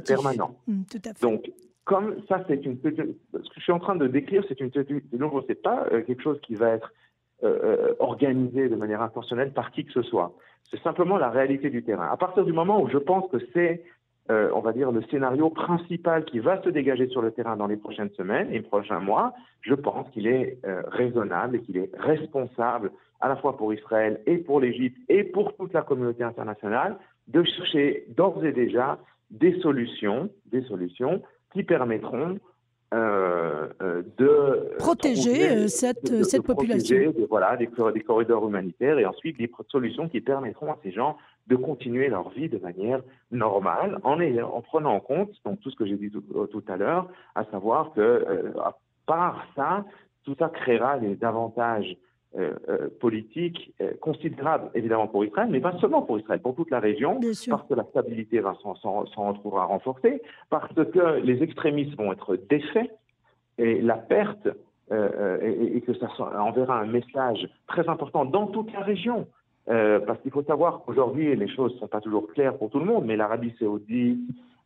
permanent. 0.07 0.55
Mmh, 0.67 0.83
tout 0.89 1.01
à 1.05 1.13
fait. 1.13 1.21
Donc, 1.21 1.51
comme 1.83 2.15
ça, 2.29 2.43
c'est 2.47 2.65
une 2.65 2.77
ce 2.81 2.89
que 2.89 3.55
je 3.55 3.61
suis 3.61 3.71
en 3.71 3.79
train 3.79 3.95
de 3.95 4.07
décrire, 4.07 4.43
c'est 4.47 4.59
une 4.59 4.69
de 4.69 5.17
nouveau, 5.17 5.43
c'est 5.47 5.61
pas 5.61 5.87
quelque 6.05 6.21
chose 6.21 6.39
qui 6.41 6.55
va 6.55 6.69
être 6.69 6.93
euh, 7.41 7.93
organisé 7.99 8.67
de 8.67 8.75
manière 8.75 9.01
intentionnelle 9.01 9.53
par 9.53 9.71
qui 9.71 9.85
que 9.85 9.93
ce 9.93 10.01
soit. 10.01 10.33
C'est 10.69 10.81
simplement 10.81 11.17
la 11.17 11.29
réalité 11.29 11.69
du 11.69 11.83
terrain. 11.83 12.09
À 12.11 12.17
partir 12.17 12.43
du 12.43 12.51
moment 12.51 12.81
où 12.81 12.89
je 12.89 12.97
pense 12.97 13.31
que 13.31 13.37
c'est, 13.53 13.85
euh, 14.31 14.49
on 14.53 14.59
va 14.59 14.73
dire, 14.73 14.91
le 14.91 15.01
scénario 15.09 15.49
principal 15.49 16.23
qui 16.23 16.37
va 16.37 16.61
se 16.61 16.69
dégager 16.69 17.07
sur 17.07 17.21
le 17.21 17.31
terrain 17.31 17.55
dans 17.55 17.65
les 17.65 17.77
prochaines 17.77 18.11
semaines 18.11 18.49
et 18.49 18.59
les 18.59 18.61
prochains 18.61 18.99
mois, 18.99 19.33
je 19.61 19.73
pense 19.73 20.07
qu'il 20.11 20.27
est 20.27 20.59
euh, 20.67 20.83
raisonnable 20.87 21.55
et 21.55 21.61
qu'il 21.61 21.77
est 21.77 21.89
responsable 21.97 22.91
à 23.21 23.27
la 23.27 23.37
fois 23.37 23.57
pour 23.57 23.73
Israël 23.73 24.21
et 24.27 24.37
pour 24.37 24.59
l'Égypte 24.59 24.97
et 25.09 25.23
pour 25.23 25.55
toute 25.55 25.73
la 25.73 25.81
communauté 25.81 26.23
internationale 26.23 26.97
de 27.27 27.43
chercher 27.43 28.05
d'ores 28.15 28.45
et 28.45 28.51
déjà 28.51 28.99
des 29.31 29.59
solutions, 29.61 30.29
des 30.45 30.61
solutions 30.61 31.23
qui 31.51 31.63
permettront 31.63 32.37
de 32.91 34.77
protéger 34.79 35.67
cette, 35.67 36.23
cette 36.23 36.41
population. 36.43 37.13
voilà, 37.29 37.55
des, 37.55 37.69
des, 37.93 38.01
corridors 38.01 38.47
humanitaires 38.47 38.97
et 38.97 39.05
ensuite 39.05 39.37
des 39.37 39.51
solutions 39.67 40.09
qui 40.09 40.21
permettront 40.21 40.71
à 40.71 40.77
ces 40.81 40.91
gens 40.91 41.17
de 41.49 41.55
continuer 41.55 42.07
leur 42.07 42.29
vie 42.29 42.47
de 42.47 42.57
manière 42.59 43.01
normale 43.31 43.99
en, 44.03 44.19
en 44.21 44.61
prenant 44.61 44.93
en 44.93 44.99
compte 44.99 45.31
donc, 45.43 45.59
tout 45.59 45.69
ce 45.69 45.75
que 45.75 45.85
j'ai 45.85 45.97
dit 45.97 46.11
tout, 46.11 46.21
tout, 46.51 46.63
à 46.67 46.77
l'heure, 46.77 47.07
à 47.35 47.43
savoir 47.45 47.91
que 47.93 48.53
à 48.63 48.77
part 49.05 49.45
ça, 49.55 49.85
tout 50.23 50.35
ça 50.37 50.49
créera 50.49 50.99
des 50.99 51.23
avantages 51.23 51.97
euh, 52.37 52.53
euh, 52.69 52.89
politique 52.99 53.73
euh, 53.81 53.93
considérable, 53.99 54.69
évidemment, 54.75 55.07
pour 55.07 55.25
Israël, 55.25 55.49
mais 55.49 55.59
pas 55.59 55.75
seulement 55.79 56.03
pour 56.03 56.19
Israël, 56.19 56.39
pour 56.39 56.53
toute 56.53 56.69
la 56.69 56.79
région, 56.79 57.19
parce 57.49 57.67
que 57.67 57.73
la 57.73 57.83
stabilité 57.85 58.39
s'en 58.61 59.29
retrouvera 59.29 59.65
renforcée, 59.65 60.21
parce 60.51 60.71
que 60.71 61.21
les 61.21 61.41
extrémistes 61.41 61.97
vont 61.97 62.11
être 62.11 62.35
défaits, 62.35 62.91
et 63.57 63.81
la 63.81 63.95
perte, 63.95 64.47
et, 64.91 65.81
que 65.81 65.93
ça 65.95 66.07
enverra 66.39 66.79
un 66.79 66.85
message 66.85 67.49
très 67.67 67.89
important 67.89 68.25
dans 68.25 68.45
toute 68.45 68.71
la 68.73 68.81
région. 68.81 69.25
Parce 69.69 70.19
qu'il 70.21 70.31
faut 70.31 70.43
savoir 70.43 70.81
qu'aujourd'hui, 70.81 71.35
les 71.35 71.47
choses 71.47 71.73
ne 71.75 71.79
sont 71.79 71.87
pas 71.87 72.01
toujours 72.01 72.27
claires 72.33 72.57
pour 72.57 72.69
tout 72.69 72.79
le 72.79 72.85
monde, 72.85 73.05
mais 73.05 73.15
l'Arabie 73.15 73.53
saoudite, 73.59 74.19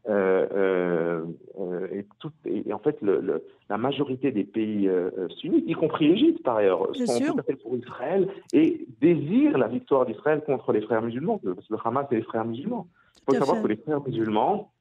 euh, 0.09 0.45
euh, 0.53 1.25
euh, 1.61 1.87
et, 1.93 2.05
tout, 2.19 2.31
et, 2.45 2.73
en 2.73 2.79
fait, 2.79 3.01
le, 3.01 3.41
la 3.69 3.77
majorité 3.77 4.31
des 4.31 4.43
pays 4.43 4.89
sunnites, 5.37 5.63
y 5.67 5.73
compris 5.73 6.09
l'Égypte 6.09 6.43
par 6.43 6.57
ailleurs, 6.57 6.93
sont 6.93 7.19
tout 7.19 7.39
à 7.39 7.43
fait 7.43 7.55
pour 7.55 7.75
Israël 7.75 8.27
et 8.51 8.85
désirent 8.99 9.57
la 9.57 9.67
victoire 9.67 10.05
d'Israël 10.05 10.41
contre 10.45 10.73
les 10.73 10.81
frères 10.81 11.01
musulmans, 11.01 11.39
parce 11.43 11.67
que 11.67 11.73
le 11.73 11.79
Hamas 11.83 12.05
et 12.11 12.15
les 12.15 12.23
frères 12.23 12.45
musulmans. 12.45 12.87
Il 13.15 13.35
faut 13.35 13.45
savoir 13.45 13.63
que 13.63 13.67
les 13.67 13.77
frères 13.77 14.01
musulmans, 14.05 14.71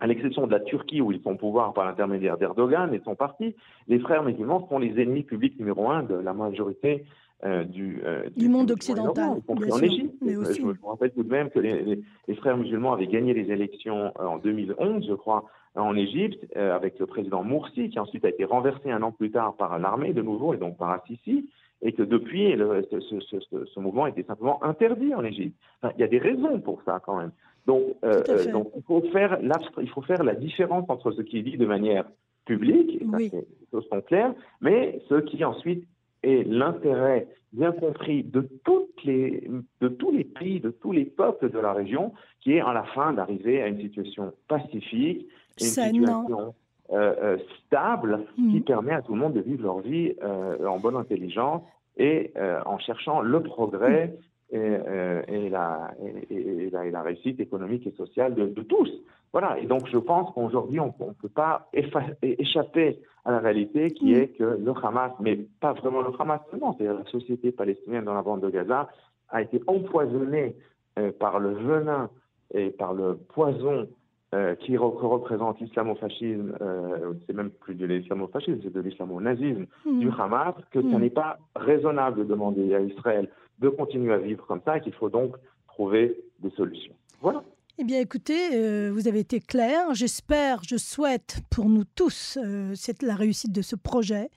à 0.00 0.06
l'exception 0.06 0.46
de 0.46 0.52
la 0.52 0.60
Turquie 0.60 1.02
où 1.02 1.12
ils 1.12 1.20
sont 1.22 1.32
au 1.32 1.36
pouvoir 1.36 1.74
par 1.74 1.84
l'intermédiaire 1.84 2.38
d'Erdogan 2.38 2.94
et 2.94 3.02
son 3.04 3.14
parti, 3.14 3.54
les 3.88 3.98
frères 3.98 4.22
musulmans 4.22 4.66
sont 4.68 4.78
les 4.78 4.98
ennemis 5.00 5.24
publics 5.24 5.58
numéro 5.58 5.90
un 5.90 6.02
de 6.02 6.14
la 6.14 6.32
majorité 6.32 7.04
euh, 7.44 7.64
du, 7.64 8.00
euh, 8.06 8.30
du, 8.36 8.48
monde 8.48 8.70
occidental, 8.70 9.36
y 9.46 9.72
en 9.72 9.78
Égypte. 9.78 10.14
Mais 10.22 10.34
aussi. 10.36 10.60
Je, 10.60 10.66
me 10.66 10.74
rappelle 10.82 11.10
tout 11.10 11.24
de 11.24 11.30
même 11.30 11.50
que 11.50 11.58
les, 11.58 12.02
frères 12.36 12.56
musulmans 12.56 12.94
avaient 12.94 13.06
gagné 13.06 13.34
les 13.34 13.50
élections 13.52 14.12
euh, 14.18 14.24
en 14.24 14.38
2011, 14.38 15.04
je 15.06 15.12
crois, 15.12 15.44
en 15.74 15.94
Égypte, 15.94 16.46
avec 16.56 16.98
le 17.00 17.06
président 17.06 17.42
Morsi, 17.42 17.90
qui 17.90 17.98
ensuite 17.98 18.24
a 18.24 18.28
été 18.28 18.44
renversé 18.44 18.92
un 18.92 19.02
an 19.02 19.10
plus 19.10 19.32
tard 19.32 19.56
par 19.56 19.78
l'armée 19.78 20.12
de 20.12 20.22
nouveau, 20.22 20.54
et 20.54 20.56
donc 20.56 20.78
par 20.78 20.90
Assisi, 20.90 21.50
et 21.82 21.92
que 21.92 22.02
depuis, 22.02 22.56
ce, 22.92 23.20
ce, 23.20 23.64
ce, 23.66 23.80
mouvement 23.80 24.06
était 24.06 24.22
simplement 24.22 24.62
interdit 24.62 25.12
en 25.14 25.24
Égypte. 25.24 25.56
il 25.82 26.00
y 26.00 26.04
a 26.04 26.08
des 26.08 26.18
raisons 26.18 26.60
pour 26.60 26.80
ça 26.84 27.00
quand 27.04 27.16
même. 27.16 27.32
Donc, 27.66 27.82
donc 28.52 28.70
il, 28.76 28.82
faut 28.84 29.02
faire 29.12 29.38
il 29.82 29.88
faut 29.90 30.02
faire 30.02 30.22
la 30.22 30.36
différence 30.36 30.84
entre 30.88 31.10
ce 31.10 31.22
qui 31.22 31.38
est 31.38 31.42
dit 31.42 31.58
de 31.58 31.66
manière 31.66 32.04
publique, 32.46 33.02
et 33.02 33.06
ça, 33.10 33.18
les 33.18 33.46
choses 33.72 33.88
sont 33.90 34.00
claires, 34.00 34.32
mais 34.60 35.02
ce 35.08 35.16
qui 35.16 35.44
ensuite 35.44 35.84
et 36.24 36.42
l'intérêt 36.44 37.28
bien 37.52 37.72
compris 37.72 38.24
de, 38.24 38.48
toutes 38.64 39.04
les, 39.04 39.48
de 39.80 39.88
tous 39.88 40.10
les 40.10 40.24
pays, 40.24 40.58
de 40.60 40.70
tous 40.70 40.92
les 40.92 41.04
peuples 41.04 41.50
de 41.50 41.58
la 41.58 41.72
région, 41.72 42.12
qui 42.40 42.52
est 42.54 42.60
à 42.60 42.72
la 42.72 42.82
fin 42.82 43.12
d'arriver 43.12 43.62
à 43.62 43.68
une 43.68 43.80
situation 43.80 44.32
pacifique, 44.48 45.28
une 45.60 45.66
situation 45.66 46.54
euh, 46.92 47.14
euh, 47.22 47.38
stable, 47.66 48.26
qui 48.34 48.60
mm. 48.60 48.64
permet 48.64 48.92
à 48.92 49.02
tout 49.02 49.14
le 49.14 49.20
monde 49.20 49.34
de 49.34 49.40
vivre 49.40 49.62
leur 49.62 49.80
vie 49.80 50.14
euh, 50.22 50.66
en 50.66 50.78
bonne 50.80 50.96
intelligence 50.96 51.62
et 51.96 52.32
en 52.66 52.76
cherchant 52.80 53.20
le 53.20 53.40
progrès 53.40 54.16
et, 54.50 54.58
et, 54.58 55.48
la, 55.48 55.90
et, 56.30 56.70
la, 56.70 57.02
réussite 57.02 57.40
économique 57.40 57.86
et 57.86 57.92
sociale 57.92 58.34
de, 58.34 58.46
de 58.46 58.62
tous. 58.62 58.90
Voilà, 59.32 59.58
et 59.58 59.66
donc 59.66 59.88
je 59.88 59.98
pense 59.98 60.32
qu'aujourd'hui, 60.32 60.78
on 60.78 60.94
ne 60.98 61.12
peut 61.12 61.28
pas 61.28 61.68
échapper 62.22 63.00
à 63.24 63.32
la 63.32 63.38
réalité 63.38 63.90
qui 63.90 64.12
mm. 64.12 64.14
est 64.14 64.28
que 64.28 64.44
le 64.44 64.72
Hamas, 64.82 65.12
mais 65.20 65.36
pas 65.60 65.72
vraiment 65.72 66.02
le 66.02 66.10
Hamas 66.18 66.40
seulement, 66.50 66.76
c'est 66.78 66.84
la 66.84 67.04
société 67.06 67.50
palestinienne 67.52 68.04
dans 68.04 68.14
la 68.14 68.22
bande 68.22 68.42
de 68.42 68.50
Gaza, 68.50 68.88
a 69.30 69.42
été 69.42 69.60
empoisonnée 69.66 70.54
euh, 70.98 71.10
par 71.18 71.40
le 71.40 71.54
venin 71.54 72.10
et 72.52 72.70
par 72.70 72.92
le 72.92 73.16
poison 73.16 73.88
euh, 74.34 74.54
qui 74.56 74.76
représente 74.76 75.60
l'islamofascisme, 75.60 76.56
euh, 76.60 77.14
c'est 77.26 77.34
même 77.34 77.50
plus 77.50 77.74
de 77.74 77.86
l'islamofascisme, 77.86 78.60
c'est 78.62 78.72
de 78.72 78.80
l'islamo-nazisme 78.80 79.66
mm. 79.86 79.98
du 79.98 80.10
Hamas, 80.16 80.54
que 80.70 80.82
ce 80.82 80.86
mm. 80.86 81.00
n'est 81.00 81.10
pas 81.10 81.38
raisonnable 81.56 82.20
de 82.20 82.24
demander 82.24 82.74
à 82.74 82.80
Israël 82.80 83.28
de 83.58 83.68
continuer 83.68 84.12
à 84.12 84.18
vivre 84.18 84.46
comme 84.46 84.60
ça 84.64 84.76
et 84.78 84.80
qu'il 84.80 84.94
faut 84.94 85.08
donc 85.08 85.36
trouver 85.68 86.16
des 86.40 86.50
solutions. 86.50 86.94
Voilà. 87.20 87.42
Eh 87.78 87.84
bien, 87.84 87.98
écoutez, 87.98 88.54
euh, 88.54 88.90
vous 88.92 89.08
avez 89.08 89.18
été 89.20 89.40
clair. 89.40 89.92
J'espère, 89.94 90.62
je 90.62 90.76
souhaite 90.76 91.40
pour 91.50 91.68
nous 91.68 91.84
tous 91.84 92.38
euh, 92.40 92.74
la 93.02 93.16
réussite 93.16 93.50
de 93.52 93.62
ce 93.62 93.74
projet. 93.74 94.30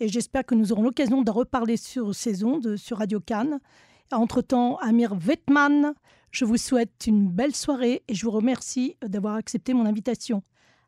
Et 0.00 0.08
j'espère 0.08 0.44
que 0.44 0.54
nous 0.54 0.72
aurons 0.72 0.82
l'occasion 0.82 1.22
de 1.22 1.30
reparler 1.30 1.76
sur 1.76 2.14
ces 2.14 2.42
ondes, 2.42 2.76
sur 2.76 2.98
Radio 2.98 3.20
Cannes. 3.20 3.60
Entre-temps, 4.10 4.78
Amir 4.78 5.14
Vetman, 5.14 5.94
je 6.32 6.44
vous 6.44 6.56
souhaite 6.56 7.06
une 7.06 7.28
belle 7.28 7.54
soirée 7.54 8.02
et 8.08 8.14
je 8.14 8.24
vous 8.24 8.32
remercie 8.32 8.96
d'avoir 9.02 9.36
accepté 9.36 9.72
mon 9.72 9.86
invitation. 9.86 10.42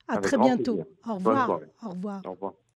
À 0.09 0.19
très 0.19 0.39
bientôt. 0.39 0.81
Au 1.09 1.15
revoir. 1.15 1.61
Au 1.85 1.91
revoir. 1.91 2.23
Au 2.27 2.31
revoir. 2.33 2.55